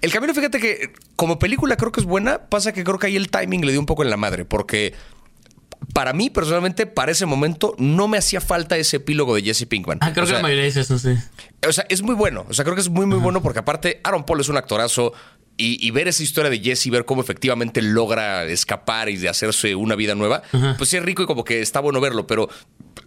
El 0.00 0.12
camino, 0.12 0.34
fíjate 0.34 0.58
que 0.60 0.92
como 1.16 1.38
película 1.38 1.76
creo 1.76 1.92
que 1.92 2.00
es 2.00 2.06
buena, 2.06 2.46
pasa 2.48 2.72
que 2.72 2.84
creo 2.84 2.98
que 2.98 3.08
ahí 3.08 3.16
el 3.16 3.30
timing 3.30 3.64
le 3.64 3.72
dio 3.72 3.80
un 3.80 3.86
poco 3.86 4.02
en 4.02 4.10
la 4.10 4.16
madre, 4.16 4.44
porque 4.44 4.94
para 5.94 6.12
mí, 6.12 6.30
personalmente, 6.30 6.86
para 6.86 7.10
ese 7.12 7.26
momento, 7.26 7.74
no 7.78 8.06
me 8.06 8.18
hacía 8.18 8.40
falta 8.40 8.76
ese 8.76 8.98
epílogo 8.98 9.34
de 9.34 9.42
Jesse 9.42 9.66
Pinkman. 9.66 9.98
Ah, 10.00 10.12
creo 10.12 10.24
O 10.24 10.26
que 10.26 10.30
sea, 10.32 10.38
la 10.38 10.42
mayoría 10.42 10.64
dice 10.64 10.80
eso, 10.80 10.98
sí. 10.98 11.14
o 11.66 11.72
sea, 11.72 11.86
es 11.88 12.02
muy 12.02 12.14
bueno. 12.14 12.44
O 12.48 12.54
sea, 12.54 12.64
creo 12.64 12.74
que 12.74 12.82
es 12.82 12.88
muy, 12.90 13.06
muy 13.06 13.18
bueno 13.18 13.42
porque 13.42 13.60
aparte 13.60 14.00
Aaron 14.04 14.24
Paul 14.24 14.40
es 14.40 14.48
un 14.48 14.56
actorazo 14.56 15.12
y, 15.56 15.84
y 15.84 15.90
ver 15.90 16.06
esa 16.08 16.22
historia 16.22 16.50
de 16.50 16.60
Jesse, 16.60 16.90
ver 16.90 17.04
cómo 17.04 17.22
efectivamente 17.22 17.82
logra 17.82 18.44
escapar 18.44 19.08
y 19.08 19.16
de 19.16 19.28
hacerse 19.28 19.74
una 19.74 19.94
vida 19.94 20.14
nueva, 20.14 20.42
pues 20.78 20.90
sí 20.90 20.96
es 20.96 21.02
rico 21.02 21.22
y 21.22 21.26
como 21.26 21.44
que 21.44 21.60
está 21.60 21.80
bueno 21.80 22.00
verlo. 22.00 22.26
Pero 22.26 22.48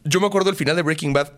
yo 0.04 0.20
me 0.20 0.28
acuerdo 0.28 0.50
el 0.50 0.56
final 0.56 0.76
de 0.76 0.82
Breaking 0.82 1.14
Bad 1.14 1.32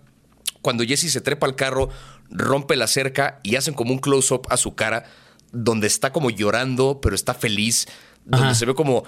cuando 0.61 0.83
Jesse 0.83 1.11
se 1.11 1.21
trepa 1.21 1.45
al 1.47 1.55
carro, 1.55 1.89
rompe 2.31 2.75
la 2.75 2.87
cerca 2.87 3.39
y 3.43 3.55
hacen 3.55 3.73
como 3.75 3.91
un 3.93 3.99
close-up 3.99 4.47
a 4.49 4.57
su 4.57 4.73
cara 4.75 5.05
donde 5.51 5.87
está 5.87 6.11
como 6.11 6.29
llorando, 6.29 6.99
pero 7.01 7.15
está 7.15 7.33
feliz, 7.33 7.87
donde 8.25 8.47
Ajá. 8.47 8.55
se 8.55 8.65
ve 8.65 8.73
como 8.75 9.03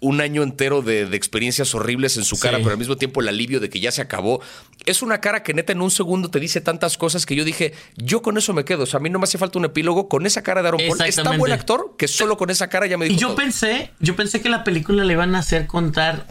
un 0.00 0.20
año 0.20 0.42
entero 0.42 0.82
de, 0.82 1.06
de 1.06 1.16
experiencias 1.16 1.76
horribles 1.76 2.16
en 2.16 2.24
su 2.24 2.36
cara, 2.36 2.56
Sí. 2.58 2.62
pero 2.64 2.72
al 2.72 2.78
mismo 2.78 2.96
tiempo 2.96 3.20
el 3.20 3.28
alivio 3.28 3.60
de 3.60 3.70
que 3.70 3.78
ya 3.78 3.92
se 3.92 4.02
acabó. 4.02 4.40
Es 4.84 5.00
una 5.00 5.20
cara 5.20 5.44
que 5.44 5.54
neta 5.54 5.70
en 5.72 5.80
un 5.80 5.92
segundo 5.92 6.28
te 6.28 6.40
dice 6.40 6.60
tantas 6.60 6.98
cosas 6.98 7.24
que 7.24 7.36
yo 7.36 7.44
dije, 7.44 7.72
yo 7.96 8.20
con 8.20 8.36
eso 8.36 8.52
me 8.52 8.64
quedo. 8.64 8.82
O 8.82 8.86
sea, 8.86 8.98
a 8.98 9.00
mí 9.00 9.10
no 9.10 9.20
me 9.20 9.24
hace 9.24 9.38
falta 9.38 9.60
un 9.60 9.64
epílogo 9.64 10.08
con 10.08 10.26
esa 10.26 10.42
cara 10.42 10.60
de 10.60 10.68
Aaron 10.68 10.80
Paul. 10.88 11.00
Es 11.06 11.14
tan 11.16 11.38
buen 11.38 11.52
actor 11.52 11.94
que 11.96 12.08
solo 12.08 12.36
con 12.36 12.50
esa 12.50 12.68
cara 12.68 12.86
ya 12.88 12.98
me 12.98 13.04
dijo 13.04 13.16
Y 13.16 13.20
yo 13.20 13.28
todo. 13.28 13.36
pensé, 13.36 13.92
yo 14.00 14.16
pensé 14.16 14.40
que 14.40 14.48
la 14.48 14.64
película 14.64 15.04
le 15.04 15.12
iban 15.12 15.36
a 15.36 15.38
hacer 15.38 15.68
contar 15.68 16.26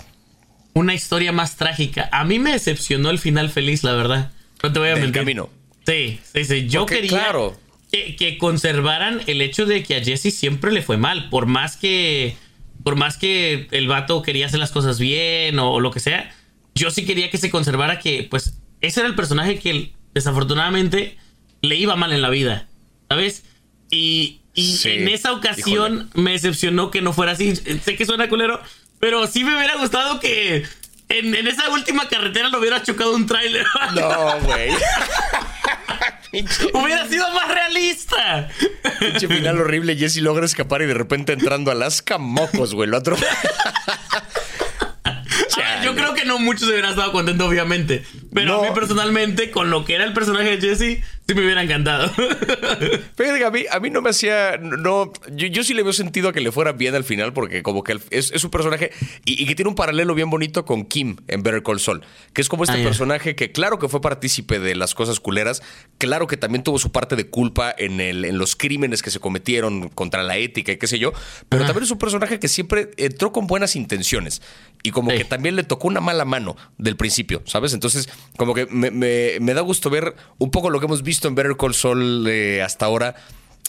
una 0.73 0.93
historia 0.93 1.31
más 1.31 1.55
trágica. 1.55 2.09
A 2.11 2.25
mí 2.25 2.39
me 2.39 2.51
decepcionó 2.51 3.09
el 3.09 3.19
final 3.19 3.49
feliz, 3.49 3.83
la 3.83 3.93
verdad. 3.93 4.31
No 4.63 4.73
te 4.73 4.79
voy 4.79 4.89
a 4.89 4.93
Del 4.95 5.03
mentir. 5.03 5.21
camino. 5.21 5.49
Sí, 5.85 6.19
sí, 6.33 6.43
sí. 6.43 6.67
Yo 6.67 6.81
Porque, 6.81 6.95
quería 6.95 7.09
claro. 7.09 7.57
Que, 7.91 8.15
que 8.15 8.37
conservaran 8.37 9.21
el 9.27 9.41
hecho 9.41 9.65
de 9.65 9.83
que 9.83 9.95
a 9.95 10.03
Jesse 10.03 10.33
siempre 10.33 10.71
le 10.71 10.81
fue 10.81 10.97
mal. 10.97 11.29
Por 11.29 11.45
más 11.45 11.75
que. 11.77 12.35
Por 12.83 12.95
más 12.95 13.17
que 13.17 13.67
el 13.71 13.87
vato 13.87 14.21
quería 14.23 14.47
hacer 14.47 14.59
las 14.59 14.71
cosas 14.71 14.97
bien 14.99 15.59
o, 15.59 15.73
o 15.73 15.79
lo 15.79 15.91
que 15.91 15.99
sea. 15.99 16.33
Yo 16.73 16.89
sí 16.89 17.05
quería 17.05 17.29
que 17.29 17.37
se 17.37 17.51
conservara 17.51 17.99
que, 17.99 18.25
pues, 18.29 18.57
ese 18.79 19.01
era 19.01 19.09
el 19.09 19.15
personaje 19.15 19.59
que 19.59 19.93
desafortunadamente 20.13 21.17
le 21.61 21.75
iba 21.75 21.95
mal 21.95 22.11
en 22.11 22.21
la 22.21 22.29
vida. 22.29 22.67
¿Sabes? 23.09 23.43
Y, 23.91 24.39
y 24.55 24.77
Sí, 24.77 24.89
en 24.89 25.07
esa 25.09 25.33
ocasión 25.33 26.09
me 26.13 26.31
decepcionó 26.31 26.89
que 26.91 27.01
no 27.01 27.13
fuera 27.13 27.33
así. 27.33 27.55
Sé 27.55 27.95
que 27.95 28.05
suena 28.05 28.29
culero, 28.29 28.61
pero 28.99 29.27
sí 29.27 29.43
me 29.43 29.55
hubiera 29.55 29.75
gustado 29.75 30.19
que 30.19 30.63
en, 31.09 31.35
en 31.35 31.47
esa 31.47 31.69
última 31.69 32.07
carretera 32.07 32.49
lo 32.49 32.59
hubiera 32.59 32.81
chocado 32.81 33.15
un 33.15 33.27
tráiler. 33.27 33.65
No, 33.93 34.39
güey. 34.41 34.69
Hubiera 36.73 37.07
sido 37.07 37.29
más 37.31 37.47
realista. 37.53 38.49
Pinche 38.99 39.27
final 39.27 39.59
horrible. 39.59 39.95
Jesse 39.97 40.17
logra 40.21 40.45
escapar 40.45 40.81
y 40.81 40.85
de 40.85 40.93
repente 40.93 41.33
entrando 41.33 41.71
a 41.71 41.73
Alaska, 41.73 42.17
mocos, 42.17 42.73
güey. 42.73 42.89
Lo 42.89 42.97
otro. 42.97 43.17
A 45.03 45.11
ver, 45.57 45.83
yo 45.83 45.95
creo 45.95 46.13
que 46.13 46.25
no 46.25 46.39
muchos 46.39 46.69
hubieran 46.69 46.91
estado 46.91 47.11
contentos, 47.11 47.47
obviamente. 47.47 48.03
Pero 48.33 48.53
No. 48.57 48.59
a 48.63 48.67
mí 48.69 48.73
personalmente, 48.73 49.51
con 49.51 49.69
lo 49.69 49.83
que 49.85 49.95
era 49.95 50.03
el 50.05 50.13
personaje 50.13 50.57
de 50.57 50.61
Jesse, 50.61 51.03
sí 51.31 51.39
me 51.39 51.45
hubiera 51.45 51.63
encantado. 51.63 52.11
Pero 53.15 53.47
a 53.47 53.51
mí, 53.51 53.65
a 53.69 53.79
mí 53.79 53.89
no 53.89 54.01
me 54.01 54.09
hacía. 54.09 54.57
No, 54.57 55.11
yo, 55.31 55.47
yo, 55.47 55.63
sí 55.63 55.73
le 55.73 55.83
veo 55.83 55.93
sentido 55.93 56.29
a 56.29 56.33
que 56.33 56.41
le 56.41 56.51
fuera 56.51 56.73
bien 56.73 56.95
al 56.95 57.03
final, 57.03 57.33
porque 57.33 57.63
como 57.63 57.83
que 57.83 57.99
es, 58.09 58.31
es 58.31 58.43
un 58.43 58.51
personaje 58.51 58.91
y, 59.25 59.41
y, 59.41 59.45
que 59.45 59.55
tiene 59.55 59.69
un 59.69 59.75
paralelo 59.75 60.13
bien 60.15 60.29
bonito 60.29 60.65
con 60.65 60.85
Kim 60.85 61.17
en 61.27 61.43
Better 61.43 61.63
Call 61.63 61.79
Saul. 61.79 62.01
Que 62.33 62.41
es 62.41 62.49
como 62.49 62.63
este 62.63 62.81
ah, 62.81 62.83
personaje 62.83 63.35
que, 63.35 63.51
claro 63.51 63.79
que 63.79 63.87
fue 63.87 64.01
partícipe 64.01 64.59
de 64.59 64.75
las 64.75 64.93
cosas 64.93 65.19
culeras, 65.19 65.61
claro 65.97 66.27
que 66.27 66.37
también 66.37 66.63
tuvo 66.63 66.79
su 66.79 66.91
parte 66.91 67.15
de 67.15 67.27
culpa 67.27 67.73
en, 67.77 68.01
el, 68.01 68.25
en 68.25 68.37
los 68.37 68.55
crímenes 68.55 69.01
que 69.01 69.11
se 69.11 69.19
cometieron 69.19 69.89
contra 69.89 70.23
la 70.23 70.37
ética 70.37 70.71
y 70.71 70.77
qué 70.77 70.87
sé 70.87 70.99
yo, 70.99 71.13
pero 71.49 71.65
también 71.65 71.83
es 71.83 71.91
un 71.91 71.97
personaje 71.97 72.39
que 72.39 72.47
siempre 72.47 72.91
entró 72.97 73.31
con 73.31 73.47
buenas 73.47 73.75
intenciones 73.75 74.41
y 74.83 74.91
como 74.91 75.11
que 75.11 75.25
también 75.25 75.55
le 75.55 75.63
tocó 75.63 75.87
una 75.87 76.01
mala 76.01 76.25
mano 76.25 76.55
del 76.77 76.95
principio, 76.97 77.41
¿sabes? 77.45 77.73
Entonces, 77.73 78.09
como 78.37 78.53
que 78.53 78.65
me, 78.67 78.91
me, 78.91 79.37
me 79.39 79.53
da 79.53 79.61
gusto 79.61 79.89
ver 79.89 80.15
un 80.39 80.51
poco 80.51 80.69
lo 80.69 80.79
que 80.79 80.85
hemos 80.85 81.03
visto 81.03 81.20
en 81.27 81.35
Better 81.35 81.55
Call 81.57 81.73
Saul 81.73 82.27
eh, 82.27 82.61
hasta 82.61 82.85
ahora 82.85 83.15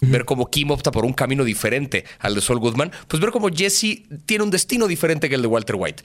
ver 0.01 0.25
cómo 0.25 0.51
Kim 0.51 0.71
opta 0.71 0.91
por 0.91 1.05
un 1.05 1.13
camino 1.13 1.45
diferente 1.45 2.05
al 2.19 2.35
de 2.35 2.41
Saul 2.41 2.59
Goodman, 2.59 2.91
pues 3.07 3.21
ver 3.21 3.31
cómo 3.31 3.49
Jesse 3.49 4.03
tiene 4.27 4.45
un 4.45 4.51
destino 4.51 4.89
diferente 4.89 5.29
que 5.29 5.37
el 5.37 5.43
de 5.43 5.49
Walter 5.49 5.77
White. 5.79 6.03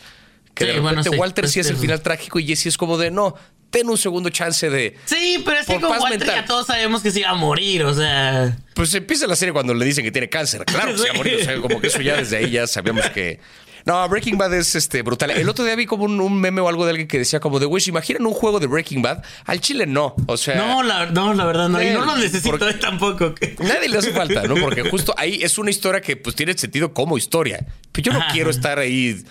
Que 0.54 0.66
de 0.66 0.74
repente 0.74 1.10
Walter 1.10 1.48
sí 1.48 1.60
es 1.60 1.70
el 1.70 1.78
final 1.78 2.02
trágico 2.02 2.40
y 2.40 2.46
Jesse 2.46 2.68
es 2.68 2.78
como 2.78 2.98
de 2.98 3.12
no, 3.12 3.36
ten 3.70 3.90
un 3.90 3.98
segundo 3.98 4.30
chance 4.30 4.70
de. 4.70 4.96
Sí, 5.06 5.42
pero 5.46 5.60
es 5.60 5.68
que 5.68 5.80
con 5.80 6.00
Walter 6.00 6.28
ya 6.28 6.46
todos 6.46 6.68
sabemos 6.68 7.02
que 7.02 7.12
se 7.12 7.20
iba 7.20 7.30
a 7.30 7.36
morir, 7.36 7.84
o 7.84 7.94
sea. 7.94 8.58
Pues 8.74 8.94
empieza 8.94 9.28
la 9.28 9.36
serie 9.36 9.54
cuando 9.54 9.74
le 9.74 9.86
dicen 9.86 10.04
que 10.04 10.12
tiene 10.12 10.30
cáncer. 10.30 10.66
Claro 10.66 10.94
que 10.94 11.00
se 11.00 11.08
va 11.08 11.14
a 11.14 11.18
morir. 11.18 11.38
O 11.42 11.44
sea, 11.44 11.58
como 11.58 11.80
que 11.80 11.88
eso 11.88 12.02
ya 12.02 12.18
desde 12.18 12.38
ahí 12.38 12.52
ya 12.52 12.68
sabíamos 12.68 13.10
que. 13.10 13.40
No, 13.88 14.06
Breaking 14.10 14.38
Bad 14.38 14.54
es 14.54 14.76
este, 14.76 15.02
brutal. 15.02 15.32
El 15.32 15.47
otro 15.47 15.63
día 15.63 15.73
vi 15.78 15.86
como 15.86 16.04
un, 16.04 16.41
meme 16.41 16.60
o 16.60 16.67
algo 16.67 16.84
de 16.84 16.89
alguien 16.89 17.08
que 17.08 17.17
decía 17.17 17.39
como 17.39 17.58
de, 17.58 17.65
Wish, 17.65 17.88
imaginan 17.88 18.26
un 18.26 18.34
juego 18.34 18.60
de 18.60 18.67
Breaking 18.67 19.02
Bad. 19.02 19.23
Al 19.45 19.62
chile 19.62 19.86
no, 19.86 20.13
o 20.26 20.36
sea... 20.36 20.56
No, 20.56 20.84
la, 20.84 21.06
no, 21.06 21.34
la 21.34 21.45
verdad 21.45 21.69
no. 21.69 21.82
y 21.82 21.91
no 21.91 22.04
lo 22.04 22.17
necesito 22.17 22.58
tampoco. 22.82 23.34
Nadie 23.60 23.88
le 23.88 23.97
hace 23.97 24.12
falta, 24.12 24.43
¿no? 24.43 24.56
Porque 24.56 24.82
justo 24.91 25.15
ahí 25.17 25.39
es 25.41 25.58
una 25.58 25.69
historia 25.69 26.02
que 26.02 26.17
pues 26.17 26.36
tiene 26.36 26.58
sentido 26.58 26.93
como 26.93 27.17
historia. 27.17 27.65
Pero 27.93 28.12
yo 28.12 28.19
no 28.19 28.26
quiero 28.34 28.50
estar 28.50 28.78
ahí... 28.78 29.23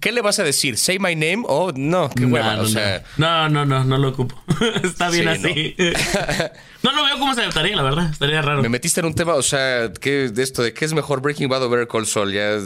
¿Qué 0.00 0.10
le 0.10 0.22
vas 0.22 0.38
a 0.38 0.42
decir? 0.42 0.78
¿Say 0.78 0.98
my 0.98 1.14
name? 1.14 1.42
Oh, 1.46 1.72
no, 1.76 2.08
qué 2.08 2.24
hueva, 2.24 2.56
no, 2.56 2.62
o 2.62 2.66
sea... 2.66 3.04
No, 3.18 3.50
no, 3.50 3.66
no, 3.66 3.84
no 3.84 3.98
lo 3.98 4.08
ocupo. 4.08 4.42
Está 4.82 5.10
bien 5.10 5.28
así. 5.28 5.76
No. 5.76 5.84
lo 6.82 7.04
veo 7.04 7.18
cómo 7.18 7.34
se 7.34 7.40
adaptaría, 7.40 7.74
la 7.74 7.82
verdad. 7.82 8.10
Estaría 8.10 8.40
raro. 8.40 8.62
Me 8.62 8.68
metiste 8.68 9.00
en 9.00 9.06
un 9.06 9.14
tema, 9.14 9.34
o 9.34 9.42
sea, 9.42 9.92
¿qué, 10.00 10.28
de 10.28 10.42
esto 10.42 10.62
de 10.62 10.72
qué 10.72 10.84
es 10.84 10.92
mejor 10.92 11.20
Breaking 11.20 11.48
Bad 11.48 11.64
o 11.64 11.70
Better 11.70 11.88
Call 11.88 12.06
Saul. 12.06 12.32
Ya 12.32 12.58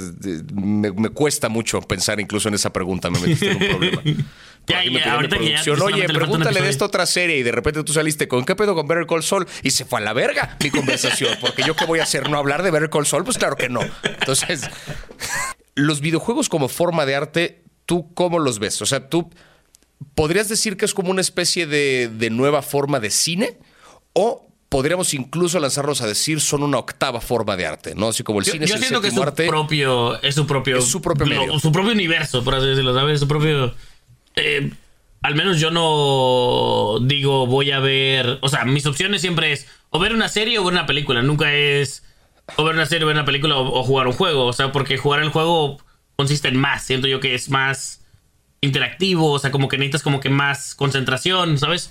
me, 0.54 0.92
me 0.92 1.08
cuesta 1.10 1.48
mucho 1.48 1.80
pensar 1.80 2.20
incluso 2.20 2.48
en 2.48 2.54
esa 2.54 2.72
pregunta, 2.72 3.10
me 3.10 3.18
metiste 3.20 3.50
en 3.50 3.62
un 3.62 3.68
problema. 3.68 4.02
ya, 4.66 4.84
ya, 4.84 5.14
ahorita 5.14 5.36
Oye, 5.82 6.06
pregúntale 6.08 6.60
de 6.60 6.68
esta 6.68 6.84
otra 6.84 7.06
serie 7.06 7.38
y 7.38 7.42
de 7.42 7.52
repente 7.52 7.82
tú 7.82 7.92
saliste 7.92 8.28
con 8.28 8.44
qué 8.44 8.54
pedo 8.54 8.74
con 8.74 8.86
Better 8.86 9.06
Call 9.06 9.22
Saul 9.22 9.46
y 9.62 9.70
se 9.70 9.84
fue 9.84 10.00
a 10.00 10.02
la 10.02 10.12
verga 10.12 10.56
mi 10.62 10.70
conversación. 10.70 11.36
Porque 11.40 11.62
yo 11.62 11.74
qué 11.74 11.86
voy 11.86 12.00
a 12.00 12.02
hacer, 12.02 12.28
no 12.28 12.36
hablar 12.36 12.62
de 12.62 12.70
Better 12.70 12.90
Call 12.90 13.06
Saul, 13.06 13.24
pues 13.24 13.38
claro 13.38 13.56
que 13.56 13.68
no. 13.68 13.80
Entonces, 14.02 14.68
los 15.74 16.00
videojuegos 16.00 16.48
como 16.48 16.68
forma 16.68 17.06
de 17.06 17.14
arte, 17.14 17.62
¿tú 17.86 18.12
cómo 18.12 18.38
los 18.38 18.58
ves? 18.58 18.82
O 18.82 18.86
sea, 18.86 19.08
tú 19.08 19.30
podrías 20.14 20.50
decir 20.50 20.76
que 20.76 20.84
es 20.84 20.92
como 20.92 21.10
una 21.10 21.22
especie 21.22 21.66
de, 21.66 22.10
de 22.12 22.28
nueva 22.28 22.60
forma 22.60 23.00
de 23.00 23.10
cine 23.10 23.58
o 24.12 24.48
podríamos 24.68 25.12
incluso 25.12 25.60
lanzarnos 25.60 26.00
a 26.00 26.06
decir 26.06 26.40
son 26.40 26.62
una 26.62 26.78
octava 26.78 27.20
forma 27.20 27.56
de 27.56 27.66
arte, 27.66 27.94
¿no? 27.94 28.08
Así 28.08 28.22
como 28.22 28.38
el 28.38 28.46
cine 28.46 28.66
yo 28.66 28.74
es 28.74 28.80
el 28.80 28.88
siento 28.88 29.00
que 29.02 29.08
es 29.08 29.14
su 29.14 29.20
propio 29.20 30.22
es 30.22 30.34
su 30.34 30.46
propio 30.46 30.78
es 30.78 30.84
su 30.86 31.02
propio 31.02 31.26
medio. 31.26 31.58
su 31.58 31.70
propio 31.70 31.92
universo, 31.92 32.42
por 32.42 32.54
así 32.54 32.66
decirlo, 32.68 32.94
¿sabes? 32.94 33.20
Su 33.20 33.28
propio 33.28 33.74
eh, 34.36 34.70
al 35.20 35.34
menos 35.34 35.60
yo 35.60 35.70
no 35.70 36.98
digo 37.06 37.46
voy 37.46 37.70
a 37.70 37.80
ver, 37.80 38.38
o 38.40 38.48
sea, 38.48 38.64
mis 38.64 38.86
opciones 38.86 39.20
siempre 39.20 39.52
es 39.52 39.66
o 39.90 39.98
ver 39.98 40.14
una 40.14 40.28
serie 40.28 40.58
o 40.58 40.64
ver 40.64 40.72
una 40.72 40.86
película, 40.86 41.22
nunca 41.22 41.52
es 41.52 42.02
o 42.56 42.64
ver 42.64 42.74
una 42.74 42.86
serie 42.86 43.04
o 43.04 43.06
ver 43.06 43.16
una 43.16 43.26
película 43.26 43.56
o, 43.58 43.84
jugar 43.84 44.06
un 44.06 44.14
juego, 44.14 44.46
o 44.46 44.52
sea, 44.52 44.72
porque 44.72 44.96
jugar 44.96 45.22
el 45.22 45.28
juego 45.28 45.78
consiste 46.16 46.48
en 46.48 46.56
más, 46.56 46.82
siento 46.84 47.08
yo 47.08 47.20
que 47.20 47.34
es 47.34 47.50
más 47.50 48.04
interactivo, 48.62 49.32
o 49.32 49.38
sea, 49.38 49.50
como 49.50 49.68
que 49.68 49.76
necesitas 49.76 50.02
como 50.02 50.20
que 50.20 50.30
más 50.30 50.74
concentración, 50.74 51.58
¿sabes? 51.58 51.90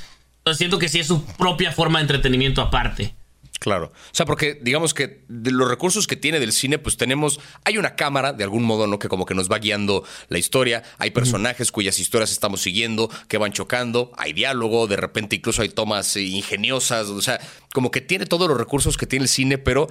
Siento 0.53 0.79
que 0.79 0.89
sí 0.89 0.99
es 0.99 1.07
su 1.07 1.23
propia 1.25 1.71
forma 1.71 1.99
de 1.99 2.03
entretenimiento 2.03 2.61
aparte. 2.61 3.15
Claro. 3.61 3.91
O 3.93 4.13
sea, 4.15 4.25
porque 4.25 4.57
digamos 4.59 4.95
que 4.95 5.23
de 5.27 5.51
los 5.51 5.69
recursos 5.69 6.07
que 6.07 6.15
tiene 6.15 6.39
del 6.39 6.51
cine, 6.51 6.79
pues 6.79 6.97
tenemos. 6.97 7.39
Hay 7.63 7.77
una 7.77 7.95
cámara, 7.95 8.33
de 8.33 8.43
algún 8.43 8.63
modo, 8.63 8.87
¿no? 8.87 8.97
Que 8.97 9.07
como 9.07 9.27
que 9.27 9.35
nos 9.35 9.51
va 9.51 9.59
guiando 9.59 10.03
la 10.29 10.39
historia. 10.39 10.81
Hay 10.97 11.11
personajes 11.11 11.71
cuyas 11.71 11.99
historias 11.99 12.31
estamos 12.31 12.61
siguiendo, 12.61 13.11
que 13.27 13.37
van 13.37 13.51
chocando. 13.51 14.11
Hay 14.17 14.33
diálogo, 14.33 14.87
de 14.87 14.97
repente 14.97 15.35
incluso 15.35 15.61
hay 15.61 15.69
tomas 15.69 16.15
eh, 16.15 16.23
ingeniosas. 16.23 17.09
O 17.09 17.21
sea, 17.21 17.39
como 17.71 17.91
que 17.91 18.01
tiene 18.01 18.25
todos 18.25 18.49
los 18.49 18.57
recursos 18.57 18.97
que 18.97 19.05
tiene 19.05 19.25
el 19.25 19.29
cine, 19.29 19.59
pero 19.59 19.89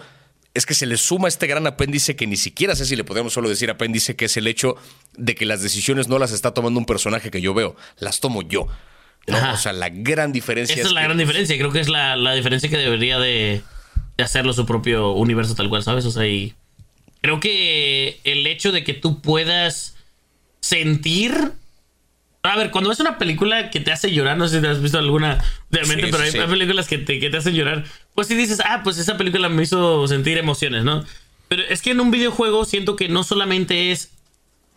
es 0.53 0.67
que 0.67 0.75
se 0.75 0.87
le 0.87 0.97
suma 0.97 1.29
este 1.29 1.47
gran 1.47 1.65
apéndice 1.69 2.17
que 2.17 2.27
ni 2.27 2.37
siquiera 2.37 2.75
sé 2.75 2.85
si 2.87 2.97
le 2.97 3.05
podemos 3.05 3.33
solo 3.33 3.49
decir 3.49 3.71
apéndice, 3.71 4.17
que 4.17 4.25
es 4.25 4.37
el 4.37 4.49
hecho 4.49 4.75
de 5.17 5.37
que 5.37 5.47
las 5.47 5.63
decisiones 5.63 6.09
no 6.09 6.19
las 6.19 6.33
está 6.33 6.53
tomando 6.53 6.81
un 6.81 6.87
personaje 6.87 7.31
que 7.31 7.41
yo 7.41 7.55
veo, 7.55 7.77
las 8.01 8.19
tomo 8.19 8.43
yo. 8.43 8.67
O 9.29 9.57
sea, 9.57 9.73
la 9.73 9.89
gran 9.89 10.33
diferencia. 10.33 10.75
Esa 10.75 10.89
es, 10.89 10.93
la 10.93 11.03
gran 11.03 11.19
diferencia. 11.19 11.57
Creo 11.57 11.73
que 11.73 11.81
es 11.81 11.89
la, 11.89 12.35
diferencia 12.35 12.69
que 12.69 12.77
debería 12.77 13.19
de, 13.19 13.63
hacerlo 14.19 14.53
su 14.53 14.67
propio 14.67 15.13
universo 15.13 15.55
tal 15.55 15.69
cual, 15.69 15.83
¿sabes? 15.83 16.05
O 16.05 16.11
sea, 16.11 16.27
y 16.27 16.55
creo 17.21 17.41
que 17.41 18.21
el 18.25 18.47
hecho 18.47 18.73
de 18.73 18.85
que 18.85 18.95
tú 18.95 19.21
puedas 19.21 19.97
sentir... 20.61 21.53
A 22.43 22.57
ver, 22.57 22.71
cuando 22.71 22.89
ves 22.89 23.01
una 23.01 23.19
película 23.19 23.69
que 23.69 23.81
te 23.81 23.93
hace 23.93 24.13
llorar, 24.13 24.39
no 24.39 24.49
sé 24.49 24.57
si 24.57 24.63
te 24.63 24.69
has 24.69 24.81
visto 24.81 24.99
alguna, 24.99 25.45
obviamente, 25.71 26.09
pero 26.11 26.23
hay, 26.23 26.33
películas 26.33 26.89
que 26.89 26.97
te, 26.97 27.21
que 27.21 27.29
te 27.29 27.37
hacen 27.37 27.55
llorar, 27.55 27.85
pues 28.15 28.29
si 28.29 28.35
dices, 28.35 28.61
ah, 28.65 28.81
pues 28.83 28.97
esa 28.97 29.19
película 29.19 29.51
me 29.51 29.63
hizo 29.63 30.09
sentir 30.09 30.39
emociones, 30.39 30.83
¿no? 30.83 31.05
Pero 31.49 31.65
es 31.69 31.83
que 31.83 31.91
en 31.91 32.01
un 32.01 32.11
videojuego 32.11 32.65
siento 32.65 32.97
que 32.97 33.11
no 33.11 33.25
solamente 33.25 33.93
es 33.93 34.11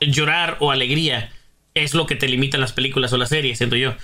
llorar 0.01 0.57
o 0.59 0.71
alegría, 0.71 1.31
es 1.73 1.93
lo 1.93 2.05
que 2.05 2.17
te 2.17 2.27
limita 2.27 2.57
las 2.57 2.73
películas 2.73 3.13
o 3.13 3.17
las 3.17 3.29
series, 3.29 3.59
siento 3.59 3.77
yo 3.77 3.95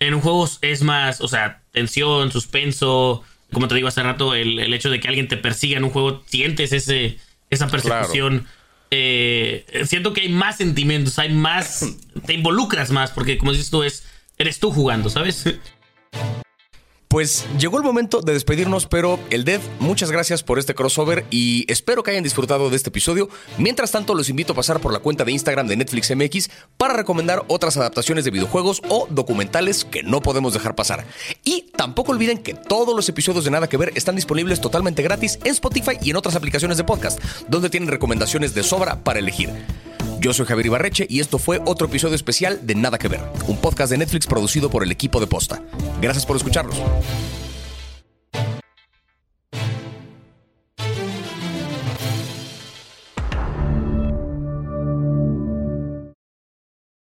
en 0.00 0.14
un 0.14 0.20
juego 0.20 0.48
es 0.60 0.82
más, 0.82 1.20
o 1.20 1.28
sea, 1.28 1.62
tensión, 1.72 2.30
suspenso. 2.32 3.22
Como 3.52 3.68
te 3.68 3.74
digo 3.74 3.88
hace 3.88 4.02
rato, 4.02 4.34
el, 4.34 4.72
hecho 4.74 4.90
de 4.90 5.00
que 5.00 5.08
alguien 5.08 5.28
te 5.28 5.36
persiga 5.36 5.78
en 5.78 5.84
un 5.84 5.90
juego, 5.90 6.22
sientes 6.26 6.72
ese, 6.72 7.18
esa 7.50 7.68
persecución. 7.68 8.46
Eh, 8.90 9.66
siento 9.84 10.12
que 10.12 10.22
hay 10.22 10.28
más 10.28 10.56
sentimientos, 10.56 11.18
hay 11.18 11.32
más. 11.32 11.86
Te 12.26 12.34
involucras 12.34 12.90
más, 12.90 13.10
porque 13.10 13.38
como 13.38 13.52
dices 13.52 13.70
tú, 13.70 13.82
es, 13.82 14.06
eres 14.38 14.58
tú 14.58 14.72
jugando, 14.72 15.10
¿sabes? 15.10 15.44
Pues 17.16 17.46
llegó 17.58 17.78
el 17.78 17.82
momento 17.82 18.20
de 18.20 18.34
despedirnos, 18.34 18.84
pero 18.84 19.18
el 19.30 19.44
Dev, 19.44 19.62
muchas 19.80 20.10
gracias 20.10 20.42
por 20.42 20.58
este 20.58 20.74
crossover 20.74 21.24
y 21.30 21.64
espero 21.66 22.02
que 22.02 22.10
hayan 22.10 22.22
disfrutado 22.22 22.68
de 22.68 22.76
este 22.76 22.90
episodio. 22.90 23.30
Mientras 23.56 23.90
tanto, 23.90 24.14
los 24.14 24.28
invito 24.28 24.52
a 24.52 24.56
pasar 24.56 24.80
por 24.80 24.92
la 24.92 24.98
cuenta 24.98 25.24
de 25.24 25.32
Instagram 25.32 25.66
de 25.66 25.78
Netflix 25.78 26.14
MX 26.14 26.50
para 26.76 26.92
recomendar 26.92 27.42
otras 27.48 27.78
adaptaciones 27.78 28.26
de 28.26 28.32
videojuegos 28.32 28.82
o 28.90 29.08
documentales 29.08 29.86
que 29.86 30.02
no 30.02 30.20
podemos 30.20 30.52
dejar 30.52 30.74
pasar. 30.74 31.06
Y 31.42 31.70
tampoco 31.74 32.12
olviden 32.12 32.36
que 32.36 32.52
todos 32.52 32.94
los 32.94 33.08
episodios 33.08 33.46
de 33.46 33.50
Nada 33.50 33.66
que 33.66 33.78
Ver 33.78 33.92
están 33.94 34.16
disponibles 34.16 34.60
totalmente 34.60 35.02
gratis 35.02 35.38
en 35.42 35.52
Spotify 35.52 35.92
y 36.02 36.10
en 36.10 36.16
otras 36.16 36.36
aplicaciones 36.36 36.76
de 36.76 36.84
podcast, 36.84 37.18
donde 37.48 37.70
tienen 37.70 37.88
recomendaciones 37.88 38.52
de 38.52 38.62
sobra 38.62 39.02
para 39.02 39.20
elegir. 39.20 39.48
Yo 40.18 40.32
soy 40.32 40.46
Javier 40.46 40.66
Ibarreche 40.66 41.06
y 41.08 41.20
esto 41.20 41.38
fue 41.38 41.60
otro 41.66 41.86
episodio 41.86 42.14
especial 42.14 42.60
de 42.66 42.74
Nada 42.74 42.98
que 42.98 43.08
Ver, 43.08 43.20
un 43.48 43.58
podcast 43.58 43.90
de 43.90 43.98
Netflix 43.98 44.26
producido 44.26 44.70
por 44.70 44.82
el 44.82 44.90
equipo 44.90 45.20
de 45.20 45.26
Posta. 45.26 45.62
Gracias 46.00 46.24
por 46.24 46.36
escucharnos. 46.36 46.76